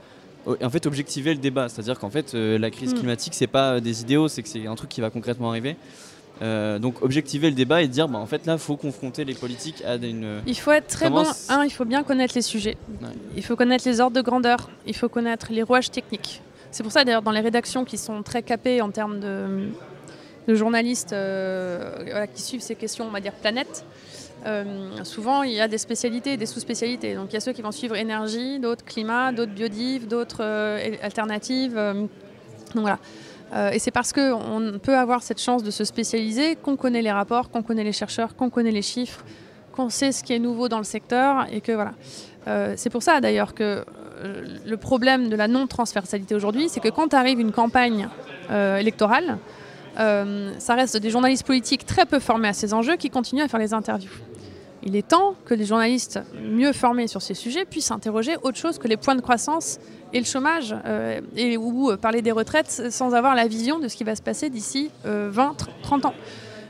[0.62, 2.98] en fait objectiver le débat, c'est-à-dire qu'en fait la crise Mm.
[2.98, 5.76] climatique c'est pas des idéaux, c'est que c'est un truc qui va concrètement arriver.
[6.42, 9.82] Euh, donc objectiver le débat et dire bah, en fait là faut confronter les politiques
[9.86, 11.30] à une Il faut être très Comment bon.
[11.48, 12.76] Un, il faut bien connaître les sujets.
[13.02, 13.08] Ouais.
[13.36, 14.68] Il faut connaître les ordres de grandeur.
[14.86, 16.42] Il faut connaître les rouages techniques.
[16.70, 19.68] C'est pour ça d'ailleurs dans les rédactions qui sont très capées en termes de,
[20.48, 23.84] journalistes euh, qui suivent ces questions, on va dire planète.
[24.46, 24.64] euh,
[25.02, 27.14] souvent, il y a des spécialités des sous-spécialités.
[27.14, 30.94] Donc, il y a ceux qui vont suivre énergie, d'autres climat, d'autres biodiv, d'autres euh,
[31.02, 31.74] alternatives.
[31.74, 32.08] donc
[32.74, 32.98] voilà.
[33.72, 37.48] Et c'est parce qu'on peut avoir cette chance de se spécialiser qu'on connaît les rapports,
[37.48, 39.24] qu'on connaît les chercheurs, qu'on connaît les chiffres,
[39.72, 41.94] qu'on sait ce qui est nouveau dans le secteur et que voilà.
[42.76, 43.84] C'est pour ça d'ailleurs que
[44.22, 48.08] le problème de la non-transversalité aujourd'hui, c'est que quand arrive une campagne
[48.50, 49.38] euh, électorale,
[49.98, 53.48] euh, ça reste des journalistes politiques très peu formés à ces enjeux qui continuent à
[53.48, 54.10] faire les interviews.
[54.82, 58.78] Il est temps que les journalistes mieux formés sur ces sujets puissent interroger autre chose
[58.78, 59.78] que les points de croissance
[60.12, 63.88] et le chômage, euh, et, ou euh, parler des retraites sans avoir la vision de
[63.88, 66.14] ce qui va se passer d'ici euh, 20, 30 ans.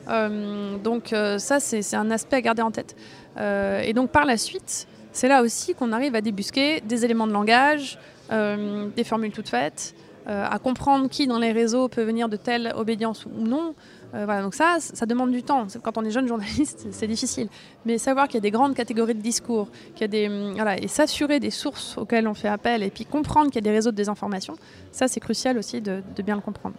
[0.08, 2.96] Euh, donc euh, ça, c'est un aspect à garder en tête.
[3.38, 4.86] Euh, et donc par la suite,
[5.16, 7.98] c'est là aussi qu'on arrive à débusquer des éléments de langage,
[8.30, 9.94] euh, des formules toutes faites,
[10.28, 13.74] euh, à comprendre qui dans les réseaux peut venir de telle obédience ou non.
[14.14, 15.66] Euh, voilà, donc ça, ça demande du temps.
[15.82, 17.48] Quand on est jeune journaliste, c'est difficile.
[17.86, 20.52] Mais savoir qu'il y a des grandes catégories de discours, qu'il y a des, hum,
[20.54, 23.68] voilà, et s'assurer des sources auxquelles on fait appel, et puis comprendre qu'il y a
[23.70, 24.54] des réseaux de désinformation,
[24.92, 26.76] ça c'est crucial aussi de bien le comprendre.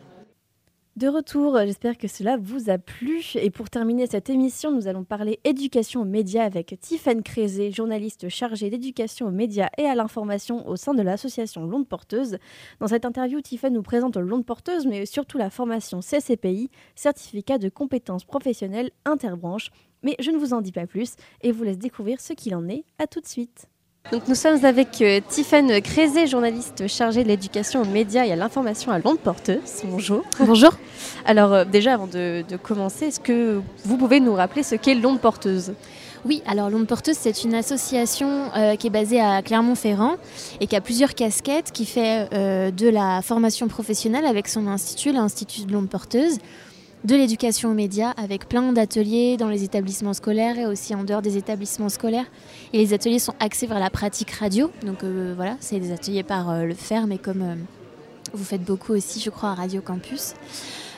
[0.98, 3.22] De retour, j'espère que cela vous a plu.
[3.36, 8.30] Et pour terminer cette émission, nous allons parler éducation aux médias avec Tiffaine Crézé, journaliste
[8.30, 12.40] chargée d'éducation aux médias et à l'information au sein de l'association L'Onde Porteuse.
[12.80, 17.70] Dans cette interview, Tiffaine nous présente L'Onde Porteuse, mais surtout la formation CCPI, certificat de
[17.70, 19.70] compétences professionnelles interbranches.
[20.02, 22.68] Mais je ne vous en dis pas plus et vous laisse découvrir ce qu'il en
[22.70, 22.86] est.
[22.98, 23.68] À tout de suite.
[24.10, 28.38] Donc nous sommes avec euh, Tiffaine Crézé, journaliste chargée de l'éducation aux médias et à
[28.38, 29.84] l'information à L'Onde Porteuse.
[29.84, 30.24] Bonjour.
[30.40, 30.72] Bonjour.
[31.26, 34.96] Alors euh, déjà avant de, de commencer, est-ce que vous pouvez nous rappeler ce qu'est
[34.96, 35.74] l'onde porteuse?
[36.26, 40.16] Oui, alors l'onde porteuse, c'est une association euh, qui est basée à Clermont-Ferrand
[40.62, 45.12] et qui a plusieurs casquettes, qui fait euh, de la formation professionnelle avec son institut,
[45.12, 46.38] l'Institut de l'onde porteuse,
[47.08, 51.22] de l'éducation aux médias avec plein d'ateliers dans les établissements scolaires et aussi en dehors
[51.22, 52.26] des établissements scolaires.
[52.74, 54.70] Et les ateliers sont axés vers la pratique radio.
[54.86, 57.56] Donc euh, voilà, c'est des ateliers par euh, le faire, mais comme euh,
[58.34, 60.34] vous faites beaucoup aussi, je crois, à Radio Campus.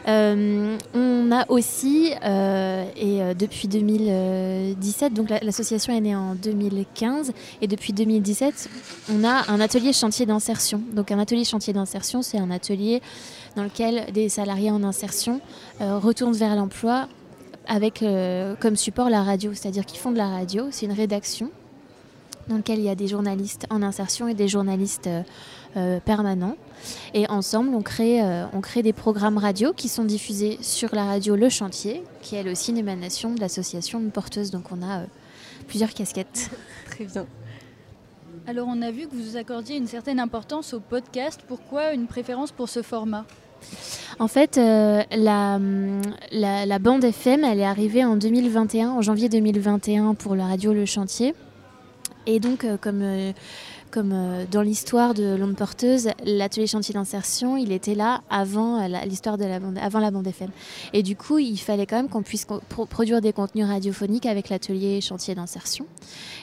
[0.08, 7.32] On a aussi, et depuis 2017, donc la- l'association est née en 2015,
[7.62, 8.70] et depuis 2017,
[9.14, 10.82] on a un atelier chantier d'insertion.
[10.94, 13.02] Donc un atelier chantier d'insertion, c'est un atelier
[13.56, 15.42] dans lequel des salariés en insertion
[15.82, 17.08] euh, retournent vers l'emploi
[17.68, 21.52] avec euh, comme support la radio, c'est-à-dire qu'ils font de la radio, c'est une rédaction
[22.48, 25.08] dans lequel il y a des journalistes en insertion et des journalistes
[25.78, 26.56] euh, permanents.
[27.14, 28.22] Et ensemble, on crée,
[28.54, 32.40] on crée des programmes radio qui sont diffusés sur la radio Le Chantier, qui est
[32.40, 34.50] elle aussi une émanation de l'association Porteuse.
[34.50, 35.04] Donc on a
[35.68, 36.50] plusieurs casquettes.
[36.86, 37.28] Très bien.
[38.50, 41.42] Alors on a vu que vous accordiez une certaine importance au podcast.
[41.48, 43.24] Pourquoi une préférence pour ce format?
[44.18, 50.34] En fait, euh, la, bande FM, elle est arrivée en 2021, en janvier 2021 pour
[50.34, 51.36] la radio Le Chantier.
[52.26, 53.34] Et donc, euh, comme, euh,
[53.92, 58.88] comme euh, dans l'histoire de l'onde porteuse, l'atelier chantier d'insertion, il était là avant euh,
[59.06, 60.50] l'histoire de la bande, avant la bande FM.
[60.94, 62.46] Et du coup, il fallait quand même qu'on puisse
[62.90, 65.86] produire des contenus radiophoniques avec l'atelier chantier d'insertion.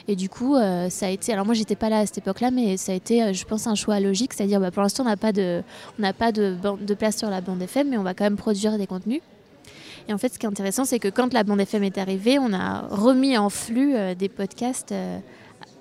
[0.07, 1.33] Et du coup, euh, ça a été.
[1.33, 3.75] Alors moi, j'étais pas là à cette époque-là, mais ça a été, je pense, un
[3.75, 5.61] choix logique, c'est-à-dire, bah, pour l'instant, on n'a pas de,
[5.97, 6.57] on n'a pas de,
[6.97, 9.21] place sur la bande FM, mais on va quand même produire des contenus.
[10.09, 12.39] Et en fait, ce qui est intéressant, c'est que quand la bande FM est arrivée,
[12.39, 14.93] on a remis en flux des podcasts.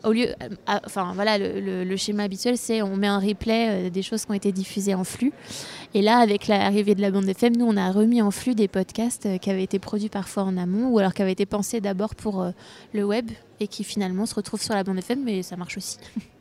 [0.04, 4.02] Au lieu, euh, enfin voilà, le, schéma habituel, c'est on met un replay euh, des
[4.02, 5.32] choses qui ont été diffusées en flux.
[5.94, 8.68] Et là, avec l'arrivée de la bande FM, nous, on a remis en flux des
[8.68, 11.80] podcasts euh, qui avaient été produits parfois en amont, ou alors qui avaient été pensés
[11.80, 12.46] d'abord pour
[12.92, 13.30] le web
[13.60, 15.98] et qui finalement se retrouvent sur la bande FM, mais ça marche aussi.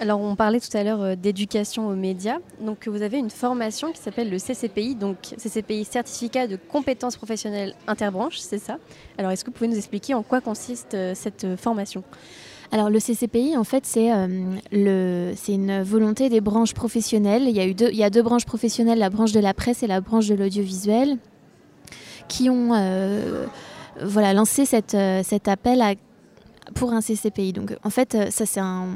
[0.00, 2.38] Alors on parlait tout à l'heure euh, d'éducation aux médias.
[2.60, 7.74] Donc vous avez une formation qui s'appelle le CCPI, donc CCPI certificat de compétences professionnelles
[7.86, 8.78] interbranches, c'est ça?
[9.18, 12.02] Alors est-ce que vous pouvez nous expliquer en quoi consiste euh, cette euh, formation?
[12.70, 17.42] Alors le CCPI, en fait, c'est une volonté des branches professionnelles.
[17.46, 19.52] Il y, a eu deux, il y a deux branches professionnelles, la branche de la
[19.52, 21.18] presse et la branche de l'audiovisuel,
[22.28, 22.70] qui ont
[24.00, 25.92] voilà, lancé cette, cet appel à-
[26.74, 27.52] pour un CCPI.
[27.52, 28.86] Donc en fait, euh, ça c'est un,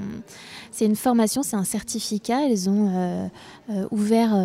[0.70, 2.48] c'est une formation, c'est un certificat.
[2.48, 3.26] Elles ont euh,
[3.70, 4.36] euh, ouvert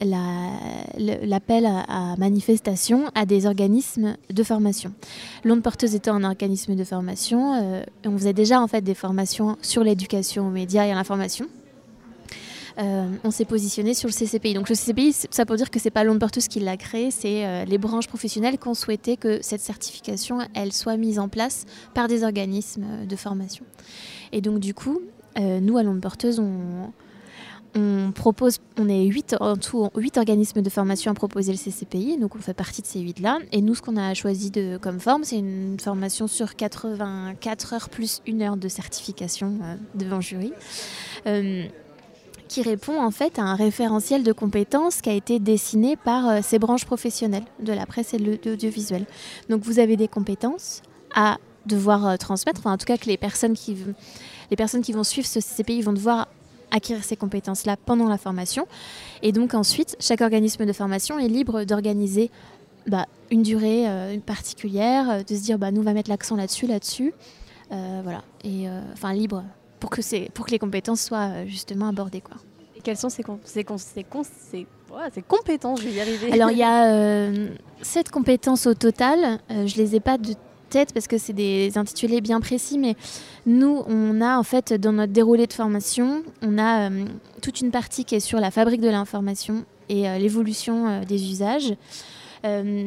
[0.00, 4.92] l'appel à, à manifestation à des organismes de formation.
[5.44, 9.84] L'onde porteuse étant un organisme de formation, on faisait déjà en fait des formations sur
[9.84, 11.46] l'éducation aux médias et à l'information.
[12.78, 14.54] Euh, on s'est positionné sur le CCPI.
[14.54, 17.46] Donc le CCPI, ça pour dire que c'est pas l'onde porteuse qui l'a créé, c'est
[17.46, 21.64] euh, les branches professionnelles qui ont souhaité que cette certification, elle soit mise en place
[21.94, 23.64] par des organismes euh, de formation.
[24.32, 25.00] Et donc du coup,
[25.38, 26.40] nous à l'onde porteuse,
[27.74, 32.18] on, propose, on est 8 en tout, 8 organismes de formation à proposer le CCPI,
[32.18, 33.38] donc on fait partie de ces 8-là.
[33.50, 37.88] Et nous, ce qu'on a choisi de, comme forme, c'est une formation sur 84 heures
[37.88, 39.54] plus une heure de certification
[39.94, 40.52] devant jury.
[42.52, 46.40] Qui répond en fait à un référentiel de compétences qui a été dessiné par euh,
[46.42, 49.06] ces branches professionnelles de la presse et de l'audiovisuel.
[49.48, 50.82] Donc vous avez des compétences
[51.14, 53.74] à devoir euh, transmettre, enfin en tout cas que les personnes qui,
[54.50, 56.28] les personnes qui vont suivre ce CCPI vont devoir
[56.70, 58.66] acquérir ces compétences-là pendant la formation.
[59.22, 62.30] Et donc ensuite, chaque organisme de formation est libre d'organiser
[62.86, 66.66] bah, une durée euh, particulière, de se dire bah, nous on va mettre l'accent là-dessus,
[66.66, 67.14] là-dessus.
[67.70, 68.22] Voilà.
[68.44, 69.42] Et enfin libre
[69.82, 72.20] pour que, c'est- pour que les compétences soient euh, justement abordées.
[72.20, 72.36] Quoi.
[72.76, 74.66] Et quelles sont ces, com- ces, com- ces, com- ces-
[75.12, 76.30] ces compétences Je vais y arriver.
[76.32, 77.48] Alors il y a euh,
[77.82, 79.40] sept compétences au total.
[79.50, 80.34] Euh, je les ai pas de
[80.70, 82.94] tête parce que c'est des intitulés bien précis, mais
[83.44, 87.04] nous on a en fait dans notre déroulé de formation, on a euh,
[87.42, 91.74] toute une partie qui est sur la fabrique de l'information et l'évolution des usages,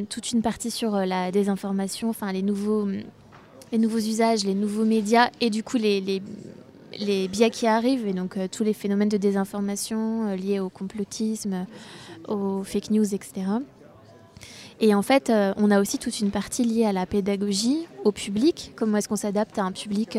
[0.09, 2.87] toute une partie sur la désinformation, enfin les nouveaux,
[3.71, 6.23] les nouveaux usages, les nouveaux médias et du coup les, les
[6.97, 10.69] les biais qui arrivent et donc euh, tous les phénomènes de désinformation euh, liés au
[10.69, 11.65] complotisme,
[12.27, 13.47] aux fake news, etc.
[14.79, 18.11] Et en fait, euh, on a aussi toute une partie liée à la pédagogie, au
[18.11, 20.17] public, comment est-ce qu'on s'adapte à un public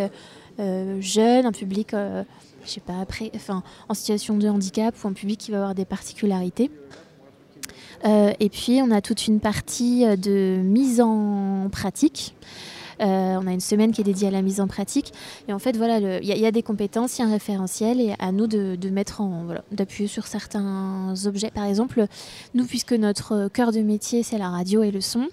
[1.01, 2.25] jeune, un public, je
[2.65, 3.05] sais pas,
[3.91, 6.71] en situation de handicap ou un public qui va avoir des particularités.
[8.05, 12.35] Et puis, on a toute une partie de mise en pratique.
[13.01, 15.13] Euh, on a une semaine qui est dédiée à la mise en pratique.
[15.49, 18.15] Et en fait, voilà, il y, a- des compétences, il y a un référentiel, et
[18.19, 21.51] à nous de, mettre en, voilà, d'appuyer sur certains objets.
[21.51, 22.07] Par exemple,
[22.55, 25.29] nous, puisque notre cœur de métier, c'est la radio et le son,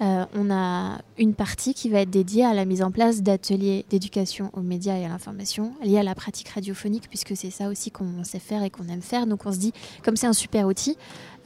[0.00, 3.84] euh, on a une partie qui va être dédiée à la mise en place d'ateliers
[3.90, 7.90] d'éducation aux médias et à l'information liés à la pratique radiophonique, puisque c'est ça aussi
[7.90, 9.26] qu'on sait faire et qu'on aime faire.
[9.26, 9.72] Donc on se dit,
[10.04, 10.96] comme c'est un super outil,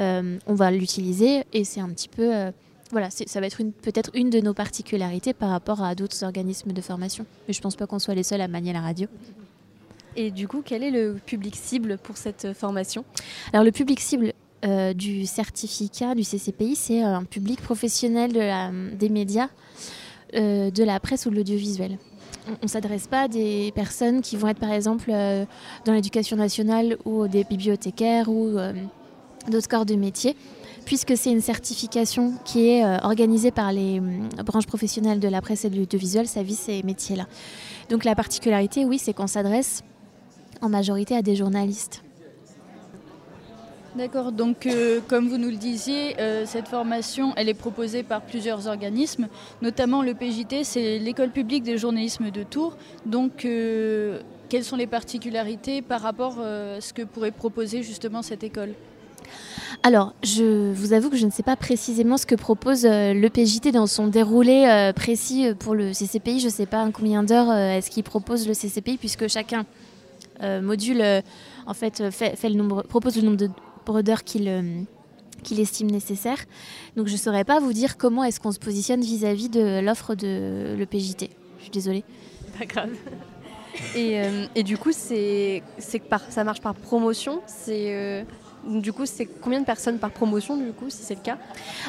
[0.00, 2.50] euh, on va l'utiliser et c'est un petit peu...
[2.92, 6.80] voilà, ça va être peut-être une de nos particularités par rapport à d'autres organismes de
[6.80, 7.26] formation.
[7.48, 9.08] Mais je pense pas qu'on soit les seuls à manier la radio.
[10.14, 13.04] Et du coup, quel est le public cible pour cette formation?
[13.52, 14.32] Alors le public cible
[14.64, 19.48] euh, du certificat du CCPI, c'est un public professionnel de la- des médias,
[20.34, 21.98] euh, de la presse ou de l'audiovisuel.
[22.48, 25.44] On ne s'adresse pas à des personnes qui vont être par exemple euh,
[25.84, 28.72] dans l'éducation nationale ou des bibliothécaires ou euh,
[29.50, 30.34] d'autres corps de métier,
[30.86, 35.42] puisque c'est une certification qui est euh, organisée par les hum, branches professionnelles de la
[35.42, 37.26] presse et de l'audiovisuel, ça vise ces métiers-là.
[37.90, 39.82] Donc la particularité, oui, c'est qu'on s'adresse
[40.62, 42.02] en majorité à des journalistes.
[43.96, 48.20] D'accord, donc euh, comme vous nous le disiez, euh, cette formation, elle est proposée par
[48.20, 49.26] plusieurs organismes,
[49.62, 52.76] notamment le PJT, c'est l'école publique des journalismes de Tours.
[53.06, 53.46] Donc
[54.48, 58.74] quelles sont les particularités par rapport à ce que pourrait proposer justement cette école?
[59.86, 63.30] Alors, je vous avoue que je ne sais pas précisément ce que propose euh, le
[63.30, 66.40] PJT dans son déroulé euh, précis euh, pour le CCPI.
[66.40, 69.64] Je ne sais pas en combien d'heures est-ce qu'il propose le CCPI, puisque chacun
[70.42, 71.04] module,
[71.66, 74.86] en fait, fait, le nombre, propose le nombre d'heures qu'il
[75.44, 76.38] qu'il estime nécessaire.
[76.96, 80.16] Donc, je ne saurais pas vous dire comment est-ce qu'on se positionne vis-à-vis de l'offre
[80.16, 81.30] de le PJT.
[81.58, 82.02] Je suis désolée.
[82.58, 82.90] Pas grave.
[83.94, 84.20] Et,
[84.56, 87.40] et du coup, c'est, ça marche par promotion.
[87.46, 88.24] C'est,
[88.66, 91.38] du coup, c'est combien de personnes par promotion, du coup, si c'est le cas?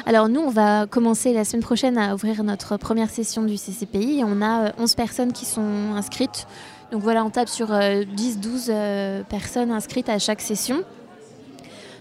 [0.06, 4.22] Alors nous, on va commencer la semaine prochaine à ouvrir notre première session du CCPI
[4.24, 6.46] on a euh, 11 personnes qui sont inscrites.
[6.92, 10.82] Donc voilà, on tape sur 10-12 personnes inscrites à chaque session.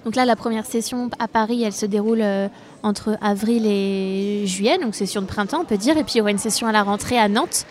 [0.08, 2.48] Donc là, la première session à Paris, elle se déroule euh,
[2.82, 5.98] entre avril et juillet, donc session de printemps, on peut dire.
[5.98, 7.66] Et puis il y aura une session à la rentrée à Nantes.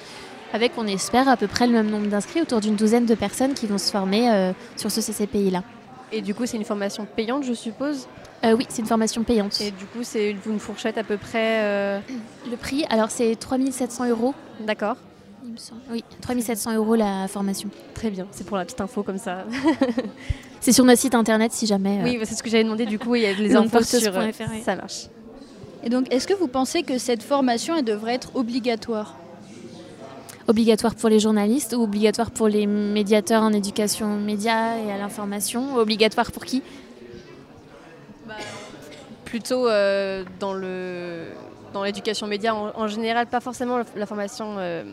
[0.52, 3.54] avec, on espère, à peu près le même nombre d'inscrits, autour d'une douzaine de personnes
[3.54, 5.62] qui vont se former euh, sur ce CCPI-là.
[6.12, 8.06] Et du coup, c'est une formation payante, je suppose
[8.44, 9.60] Euh, oui, c'est une formation payante.
[9.60, 11.62] Et du coup, c'est une, une fourchette à peu près.
[11.64, 12.00] euh,
[12.50, 14.34] Le prix, alors c'est 3700 euros.
[14.60, 14.96] D'accord.
[15.44, 15.80] Il me semble.
[15.90, 17.68] Oui, 3700 euros la formation.
[17.94, 19.44] Très bien, c'est pour la petite info comme ça.
[20.60, 22.00] C'est sur notre site internet si jamais.
[22.00, 22.86] euh, Oui, c'est ce que j'avais demandé.
[22.86, 24.16] Du coup, il y a les infos sur.
[24.16, 24.30] euh.
[24.64, 25.06] Ça marche.
[25.84, 29.14] Et donc, est-ce que vous pensez que cette formation, elle devrait être obligatoire?
[30.48, 35.74] Obligatoire pour les journalistes ou obligatoire pour les médiateurs en éducation média et à l'information
[35.76, 36.62] Obligatoire pour qui?
[39.24, 41.24] Plutôt euh, dans le
[41.72, 44.84] dans l'éducation média en, en général, pas forcément la formation euh,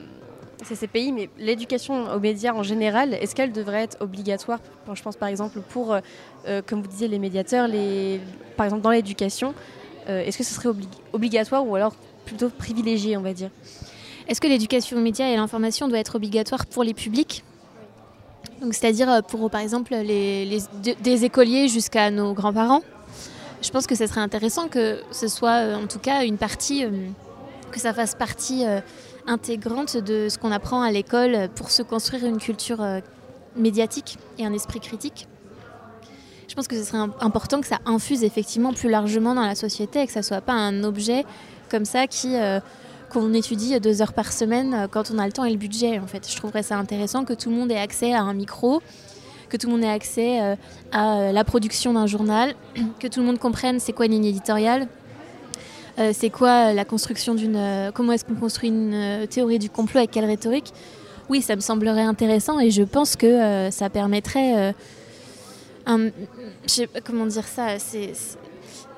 [0.64, 3.14] CCPI, mais l'éducation aux médias en général.
[3.14, 4.60] Est-ce qu'elle devrait être obligatoire?
[4.92, 8.20] Je pense par exemple pour, euh, comme vous disiez, les médiateurs, les,
[8.58, 9.54] par exemple dans l'éducation.
[10.08, 11.96] Est-ce que ce serait obli- obligatoire ou alors
[12.26, 13.50] plutôt privilégié, on va dire?
[14.28, 17.44] Est-ce que l'éducation aux et l'information doit être obligatoire pour les publics?
[18.72, 22.82] C'est-à-dire euh, pour, par exemple, des écoliers jusqu'à nos grands-parents?
[23.62, 26.86] Je pense que ce serait intéressant que ce soit, euh, en tout cas, une partie,
[26.86, 26.92] euh,
[27.72, 28.64] que ça fasse partie
[29.26, 32.86] intégrante de ce qu'on apprend à l'école pour se construire une culture
[33.56, 35.28] médiatique et un esprit critique.
[36.48, 39.56] Je pense que ce serait im- important que ça infuse effectivement plus largement dans la
[39.56, 41.26] société et que ça soit pas un objet
[41.72, 42.36] comme ça qui
[43.14, 46.00] qu'on étudie deux heures par semaine euh, quand on a le temps et le budget.
[46.00, 48.82] En fait, je trouverais ça intéressant que tout le monde ait accès à un micro,
[49.50, 50.56] que tout le monde ait accès euh,
[50.92, 52.56] à euh, la production d'un journal,
[53.00, 54.88] que tout le monde comprenne c'est quoi une ligne éditoriale.
[56.12, 57.92] c'est quoi la construction d'une.
[57.94, 60.74] comment est-ce qu'on construit une théorie du complot avec quelle rhétorique
[61.30, 64.74] Oui, ça me semblerait intéressant et je pense que ça permettrait.
[67.06, 68.38] comment dire ça c'est-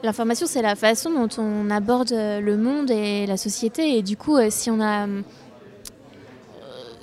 [0.04, 3.98] L'information, c'est la façon dont on aborde euh, le monde et la société.
[3.98, 5.22] Et du coup, euh, si on a, euh,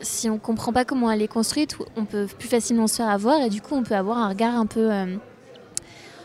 [0.03, 3.41] si on comprend pas comment elle est construite, on peut plus facilement se faire avoir.
[3.43, 5.17] Et du coup, on peut avoir un regard un peu euh,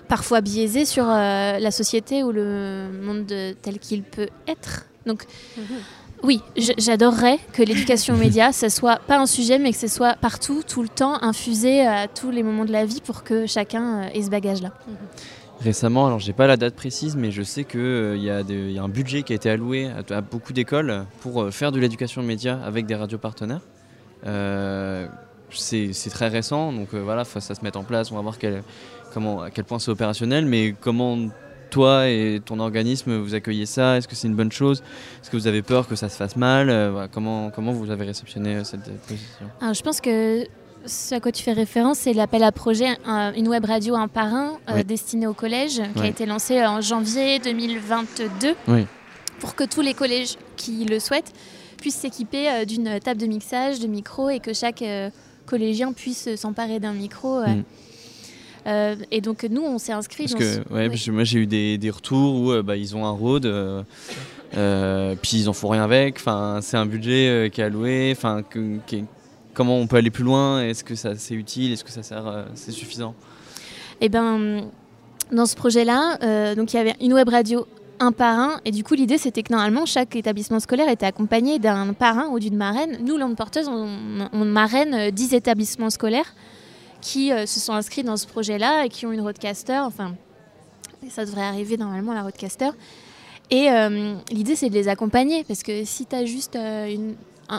[0.07, 4.85] parfois biaisé sur euh, la société ou le monde de- tel qu'il peut être.
[5.05, 5.23] Donc,
[6.23, 9.88] oui, j- j'adorerais que l'éducation aux médias, ce soit pas un sujet, mais que ce
[9.88, 13.45] soit partout, tout le temps, infusé à tous les moments de la vie pour que
[13.45, 14.71] chacun ait ce bagage-là.
[15.59, 17.79] Récemment, alors j'ai pas la date précise, mais je sais qu'il
[18.47, 21.71] des- y a un budget qui a été alloué à, beaucoup d'écoles pour euh, faire
[21.71, 23.61] de l'éducation média avec des radios partenaires.
[24.25, 25.07] Euh,
[25.49, 28.11] c'est très récent, donc euh, voilà, ça se mette en place.
[28.11, 28.37] On va voir
[29.13, 31.17] comment, à quel point c'est opérationnel, mais comment
[31.69, 33.97] toi et ton organisme vous accueillez ça?
[33.97, 34.83] Est-ce que c'est une bonne chose?
[35.21, 36.69] Est-ce que vous avez peur que ça se fasse mal?
[36.69, 39.73] Euh, comment, vous avez réceptionné euh, cette euh, position?
[39.73, 40.45] Je pense que
[40.88, 44.07] ce à quoi tu fais référence, c'est l'appel à projet un- Une web radio un
[44.07, 44.83] par un euh, Oui.
[44.85, 48.85] destinée au collège, qui a été lancé en janvier 2022 Oui.
[49.39, 51.33] pour que tous les collèges qui le souhaitent
[51.77, 55.09] puissent s'équiper euh, d'une table de mixage, de micros et que chaque euh,
[55.45, 57.38] collégien puisse s'emparer d'un micro.
[57.39, 57.47] euh.
[57.47, 57.63] Mm.
[58.65, 61.77] Euh, et donc nous, on s'est inscrit Parce que ce- ouais, moi j'ai eu des,
[61.77, 63.81] des retours où euh, bah, ils ont un road, euh,
[64.57, 66.17] euh, puis ils en font rien avec.
[66.17, 68.13] Enfin, c'est un budget euh, qui est alloué.
[68.15, 68.41] Enfin,
[68.88, 69.05] qui
[69.57, 72.27] comment on peut aller plus loin Est-ce que ça c'est utile Est-ce que ça sert
[72.27, 73.15] euh, C'est suffisant?
[73.99, 74.69] Eh ben,
[75.31, 77.65] dans ce projet-là, euh, donc il y avait une web radio
[77.99, 81.57] un par un, et du coup l'idée c'était que normalement chaque établissement scolaire était accompagné
[81.57, 82.99] d'un parrain ou d'une marraine.
[83.03, 86.35] Nous, Langue Porteuse, on, marraine euh, 10 établissements scolaires
[87.01, 90.13] qui euh, se sont inscrits dans ce projet-là et qui ont une roadcaster, enfin
[91.09, 92.69] ça devrait arriver normalement la roadcaster.
[93.49, 97.15] Et euh, l'idée c'est de les accompagner, parce que si tu as juste euh, une...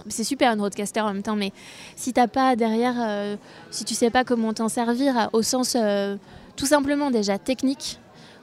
[0.08, 1.52] c'est super une roadcaster en même temps, mais
[1.96, 3.36] si t'as pas derrière, euh,
[3.70, 6.16] si tu sais pas comment t'en servir au sens euh,
[6.56, 7.98] tout simplement déjà technique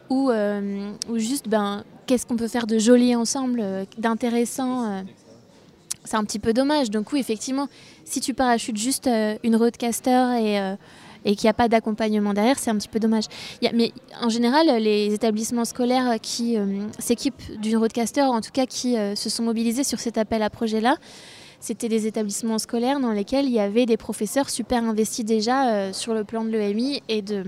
[0.10, 5.02] ou, euh, juste ben, qu'est-ce qu'on peut faire de joli ensemble, euh, d'intéressant, euh,
[6.04, 6.92] c'est un petit peu dommage.
[6.92, 7.68] Donc oui, effectivement,
[8.04, 10.76] si tu parachutes juste euh, une roadcaster et, euh,
[11.26, 13.26] et qu'il n'y a pas d'accompagnement derrière, c'est un petit peu dommage.
[13.74, 18.98] Mais en général, les établissements scolaires qui euh, s'équipent d'une roadcaster, en tout cas qui
[18.98, 20.98] euh, se sont mobilisés sur cet appel à projet-là,
[21.66, 25.94] c'était des établissements scolaires dans lesquels il y avait des professeurs super investis déjà euh,
[25.94, 27.44] sur le plan de l'EMI et de,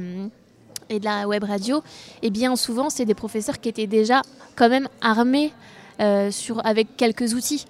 [1.03, 1.83] la web radio.
[2.23, 4.23] Et bien souvent, c'est des professeurs qui étaient déjà
[4.55, 5.53] quand même armés
[5.99, 6.31] euh,
[6.63, 7.65] avec quelques outils.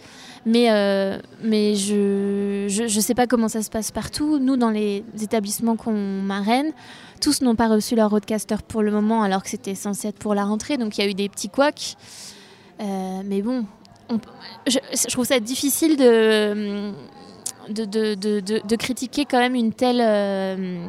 [0.49, 4.39] Mais, euh, mais je ne sais pas comment ça se passe partout.
[4.39, 6.71] Nous, dans les établissements qu'on marraine,
[7.19, 10.33] tous n'ont pas reçu leur roadcaster pour le moment, alors que c'était censé être pour
[10.35, 10.77] la rentrée.
[10.77, 11.95] Donc il y a eu des petits couacs.
[12.79, 13.65] Euh, mais bon,
[14.09, 14.19] on-
[14.67, 14.77] je,
[15.09, 16.93] trouve ça difficile de,
[17.69, 20.87] de- de- de critiquer quand même une telle, euh,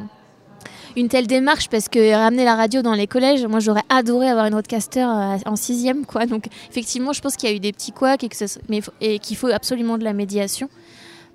[0.95, 4.45] une telle démarche parce que ramener la radio dans les collèges, moi j'aurais adoré avoir
[4.45, 6.05] une roadcaster euh, en sixième.
[6.05, 6.25] Quoi.
[6.25, 9.97] Donc effectivement, je pense qu'il y a eu des petits couacs et qu'il faut absolument
[9.97, 10.69] de la médiation.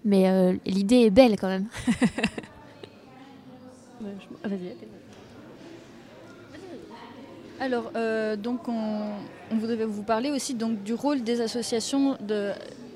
[0.05, 1.67] Mais euh, l'idée est belle quand même.
[4.45, 4.75] Vas-y.
[7.61, 9.01] Alors, euh, donc, on,
[9.51, 12.51] on voudrait vous parler aussi donc, du rôle des associations, de,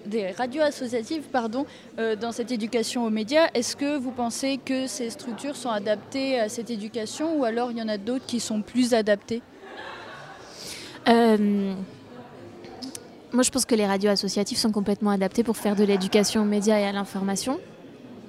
[0.09, 1.67] des radios associatives pardon,
[1.99, 3.49] euh, dans cette éducation aux médias.
[3.55, 7.79] Est-ce que vous pensez que ces structures sont adaptées à cette éducation ou alors il
[7.79, 9.43] y en a d'autres qui sont plus adaptées?
[11.09, 11.75] Euh,
[13.33, 16.47] moi, je pense que les radios associatives sont complètement adaptées pour faire de l'éducation aux
[16.47, 17.61] médias et à l'information.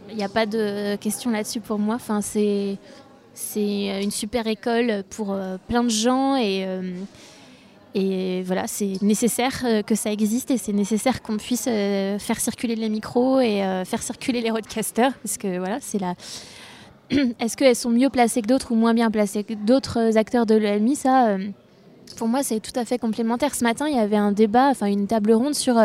[0.10, 1.96] Il n'y a pas de question là-dessus pour moi.
[1.96, 2.78] Enfin, c'est
[3.34, 6.66] c'est une super école pour euh, plein de gens et
[7.96, 12.40] et voilà, c'est nécessaire euh, que ça existe et c'est nécessaire qu'on puisse euh, faire
[12.40, 16.14] circuler les micros et euh, faire circuler les roadcasters parce que voilà, c'est la.
[17.40, 20.56] Est-ce qu'elles sont mieux placées que d'autres ou moins bien placées que d'autres acteurs de
[20.56, 21.38] l'EMI Ça,
[22.18, 23.56] pour moi, c'est tout à fait complémentaire.
[23.56, 25.76] Ce matin, il y avait un débat, enfin une table ronde sur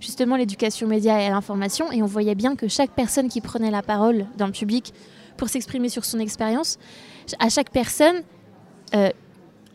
[0.00, 3.82] justement l'éducation média et l'information, et on voyait bien que chaque personne qui prenait la
[3.82, 4.94] parole dans le public
[5.36, 6.78] pour s'exprimer sur son expérience,
[7.38, 8.22] à chaque personne,
[8.94, 9.10] euh,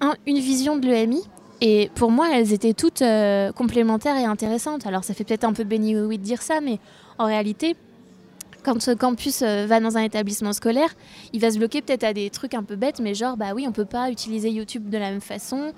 [0.02, 1.22] un- une vision de l'EMI.
[1.62, 4.86] Et pour moi, elles étaient toutes euh, complémentaires et intéressantes.
[4.86, 6.80] Alors, ça fait peut-être un peu béni oui de dire ça, mais
[7.18, 7.76] en réalité,
[8.64, 10.90] quand ce campus euh, va dans un établissement scolaire,
[11.34, 13.66] il va se bloquer peut-être à des trucs un peu bêtes, mais genre, bah oui,
[13.68, 15.72] on peut pas utiliser YouTube de la même façon.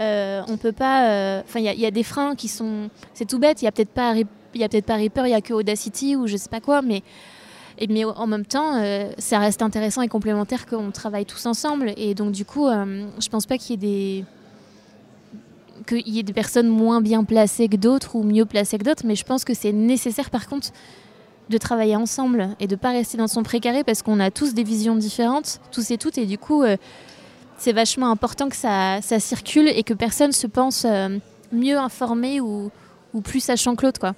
[0.00, 1.08] Euh, on peut pas.
[1.08, 2.90] euh, Enfin, il y, a- des freins qui sont.
[3.12, 3.60] C'est tout bête.
[3.62, 4.14] Il y a peut-être pas.
[4.52, 7.02] Peut-être pas Reaper, il y a que Audacity ou je sais pas quoi, mais.
[7.88, 8.80] Mais en même temps,
[9.18, 11.92] ça reste intéressant et complémentaire qu'on travaille tous ensemble.
[11.96, 14.24] Et donc, du coup, je pense pas qu'il y ait des
[15.86, 19.04] qu'il y ait des personnes moins bien placées que d'autres ou mieux placées que d'autres,
[19.06, 20.68] mais je pense que c'est nécessaire par contre
[21.50, 24.64] de travailler ensemble et de pas rester dans son précaré parce qu'on a tous des
[24.64, 26.76] visions différentes, tous et toutes, et du coup, euh,
[27.58, 31.18] c'est vachement important que ça, circule et que personne se pense euh,
[31.52, 32.70] mieux informé ou,
[33.12, 34.14] ou plus sachant que l'autre, quoi.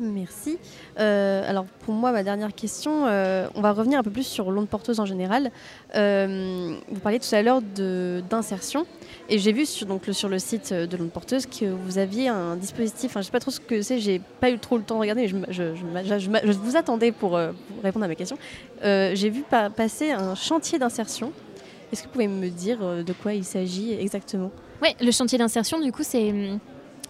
[0.00, 0.56] Merci.
[0.98, 4.50] Euh, alors pour moi, ma dernière question, euh, on va revenir un peu plus sur
[4.50, 5.50] l'onde porteuse en général.
[5.94, 8.86] Euh, vous parliez tout à l'heure d'insertion
[9.28, 12.28] et j'ai vu sur, donc, le, sur le site de l'onde porteuse que vous aviez
[12.28, 14.78] un dispositif, enfin, je ne sais pas trop ce que c'est, j'ai pas eu trop
[14.78, 17.38] le temps de regarder, mais je, vous attendais pour,
[17.84, 18.38] répondre à ma question.
[18.82, 21.30] J'ai vu pa- passer un chantier d'insertion.
[21.92, 24.50] Est-ce que vous pouvez me dire de quoi il s'agit exactement?
[24.82, 26.58] Oui, le chantier d'insertion, du coup, c'est hum,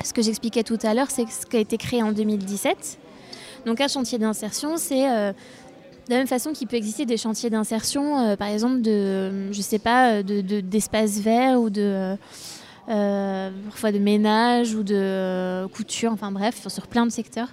[0.04, 2.98] ce que j'expliquais tout à l'heure, c'est ce qui a été créé en 2017.
[3.66, 7.50] Donc un chantier d'insertion, c'est euh, de la même façon qu'il peut exister des chantiers
[7.50, 12.16] d'insertion, euh, par exemple de, euh, je sais pas, de- de- d'espaces verts ou de
[12.86, 17.48] parfois de ménage ou de couture, enfin bref, sur plein de secteurs.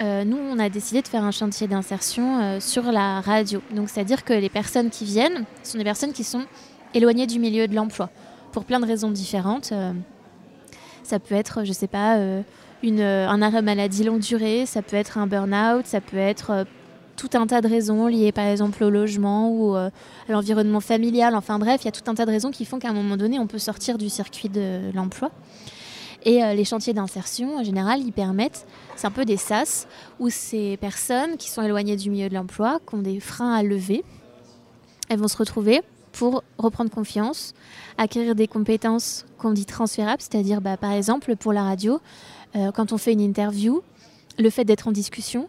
[0.00, 3.60] Nous, on a décidé de faire un chantier d'insertion sur la radio.
[3.74, 6.44] Donc, c'est-à-dire que les personnes qui viennent sont des personnes qui sont
[6.94, 8.08] éloignées du milieu de l'emploi
[8.52, 9.74] pour plein de raisons différentes.
[11.04, 12.42] Ça peut être, je sais pas, euh,
[12.82, 16.64] euh, un arrêt maladie longue durée, ça peut être un burn-out, ça peut être euh,
[17.16, 19.90] tout un tas de raisons liées par exemple au logement ou à
[20.28, 21.36] l'environnement familial.
[21.36, 23.16] Enfin bref, il y a tout un tas de raisons qui font qu'à un moment
[23.16, 25.30] donné, on peut sortir du circuit de l'emploi.
[26.24, 29.86] Et les chantiers d'insertion, en général, ils permettent, c'est un peu des SAS,
[30.18, 33.62] où ces personnes qui sont éloignées du milieu de l'emploi, qui ont des freins à
[33.62, 34.02] lever,
[35.08, 35.82] elles vont se retrouver
[36.14, 37.54] pour reprendre confiance,
[37.98, 42.00] acquérir des compétences qu'on dit transférables, c'est-à-dire bah, par exemple pour la radio,
[42.56, 43.82] euh, quand on fait une interview,
[44.38, 45.48] le fait d'être en discussion,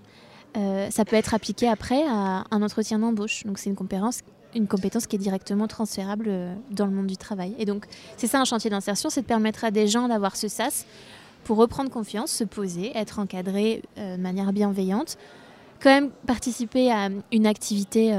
[0.57, 3.45] euh, ça peut être appliqué après à un entretien d'embauche.
[3.45, 4.19] Donc c'est une compétence,
[4.53, 7.55] une compétence qui est directement transférable euh, dans le monde du travail.
[7.57, 7.85] Et donc
[8.17, 10.85] c'est ça un chantier d'insertion, c'est de permettre à des gens d'avoir ce sas
[11.45, 15.17] pour reprendre confiance, se poser, être encadré de manière bienveillante,
[15.79, 18.11] quand même participer à une activité,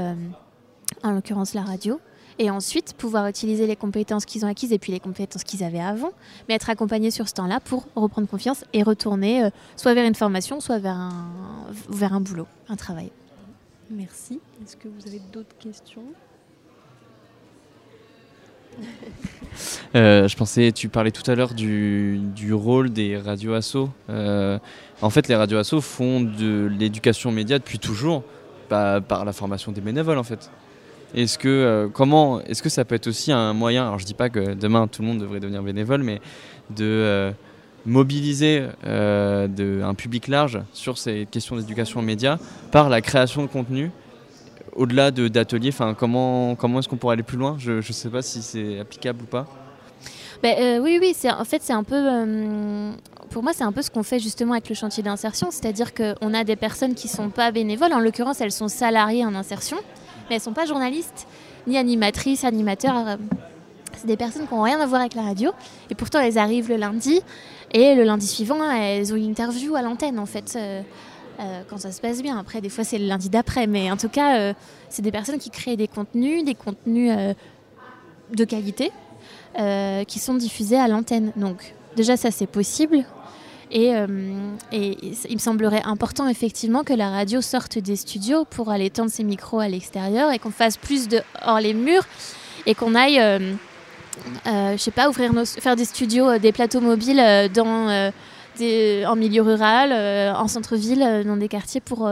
[1.03, 1.99] en l'occurrence la radio,
[2.39, 5.79] et ensuite pouvoir utiliser les compétences qu'ils ont acquises et puis les compétences qu'ils avaient
[5.79, 6.11] avant,
[6.47, 10.15] mais être accompagnés sur ce temps-là pour reprendre confiance et retourner euh, soit vers une
[10.15, 11.31] formation, soit vers un,
[11.89, 13.11] vers un boulot, un travail.
[13.89, 14.39] Merci.
[14.63, 16.03] Est-ce que vous avez d'autres questions?
[19.95, 23.89] Euh, je pensais, tu parlais tout à l'heure du, du rôle des radios assos.
[24.09, 24.59] Euh,
[25.01, 28.23] en fait, les radios assos font de l'éducation média depuis toujours,
[28.69, 30.51] bah, par la formation des bénévoles en fait.
[31.15, 34.29] Est-ce que, euh, est-ce que ça peut être aussi un moyen, alors je dis pas
[34.29, 36.19] que demain tout le monde devrait devenir bénévole, mais
[36.69, 37.31] de euh,
[37.85, 42.37] mobiliser euh, un public large sur ces questions d'éducation média
[42.71, 43.89] par la création de contenu
[44.75, 47.55] au-delà de- d'ateliers, enfin, comment, comment est-ce qu'on pourrait aller plus loin?
[47.57, 49.47] Je ne sais pas si c'est applicable ou pas.
[50.45, 51.99] Euh, oui, oui, en fait c'est un peu,
[53.31, 56.33] pour moi c'est un peu ce qu'on fait justement avec le chantier d'insertion, c'est-à-dire qu'on
[56.33, 59.77] a des personnes qui sont pas bénévoles, en l'occurrence elles sont salariées en insertion,
[60.29, 61.27] mais elles sont pas journalistes
[61.67, 62.95] ni animatrices, animateurs.
[62.95, 63.17] euh,
[63.93, 65.51] C'est des personnes qui n'ont rien à voir avec la radio,
[65.89, 67.21] et pourtant elles arrivent le lundi,
[67.73, 70.55] et le lundi suivant elles ont une interview à l'antenne en fait.
[70.55, 70.81] Euh,
[71.39, 72.39] euh, quand ça se passe bien.
[72.39, 73.67] Après, des fois, c'est le lundi d'après.
[73.67, 74.55] Mais en tout cas,
[74.89, 77.15] c'est des personnes qui créent des contenus, des contenus
[78.33, 78.91] de qualité,
[80.07, 81.33] qui sont diffusés à l'antenne.
[81.35, 83.05] Donc, déjà, ça, c'est possible.
[83.71, 84.07] Et, euh,
[84.71, 89.23] il me semblerait important, effectivement, que la radio sorte des studios pour aller tendre ses
[89.23, 92.05] micros à l'extérieur et qu'on fasse plus de hors les murs
[92.65, 93.53] et qu'on aille, euh,
[94.45, 99.41] euh, je sais pas, ouvrir faire des studios, euh, des plateaux mobiles euh, en milieu
[99.41, 99.93] rural,
[100.35, 102.09] en centre-ville, dans des quartiers pour.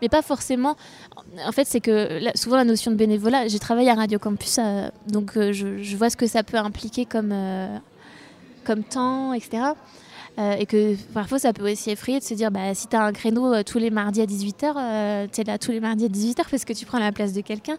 [0.00, 0.74] mais pas forcément.
[1.46, 4.58] En fait, c'est que souvent la notion de bénévolat, j'ai travaillé à Radio Campus,
[5.06, 7.34] donc je, je vois ce que ça peut impliquer comme,
[8.64, 9.74] comme temps, etc.
[10.38, 13.02] Euh, et que parfois ça peut aussi effrayer de se dire bah, si tu as
[13.02, 16.08] un créneau euh, tous les mardis à 18h, tu es là tous les mardis à
[16.08, 17.76] 18h parce que tu prends la place de quelqu'un.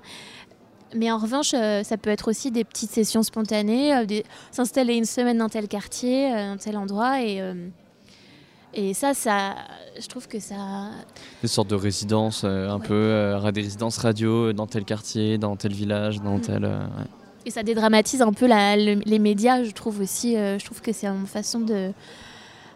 [0.96, 5.06] Mais en revanche, euh, ça peut être aussi des petites sessions spontanées, des- s'installer une
[5.06, 7.22] semaine dans tel quartier, dans tel endroit.
[7.22, 7.42] Et,
[8.74, 9.56] et ça, ça,
[10.00, 10.56] je trouve que ça.
[11.42, 15.56] Des sortes de résidences, euh, un peu, euh, des résidences radio dans tel quartier, dans
[15.56, 16.42] tel village, dans Mm.
[16.42, 16.66] tel.
[16.66, 17.06] euh, ouais.
[17.46, 20.34] Et ça dédramatise un peu la- le- les médias, je trouve aussi.
[20.36, 21.92] je trouve que c'est une façon de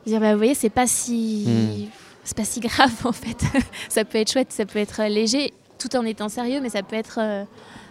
[0.06, 1.46] dire bah, vous voyez, c'est pas si.
[1.48, 1.88] Mm.
[2.24, 3.44] C'est pas si grave en fait.
[3.90, 6.96] ça peut être chouette, ça peut être léger, tout en étant sérieux, mais ça peut
[6.96, 7.20] être.
[7.20, 7.44] euh,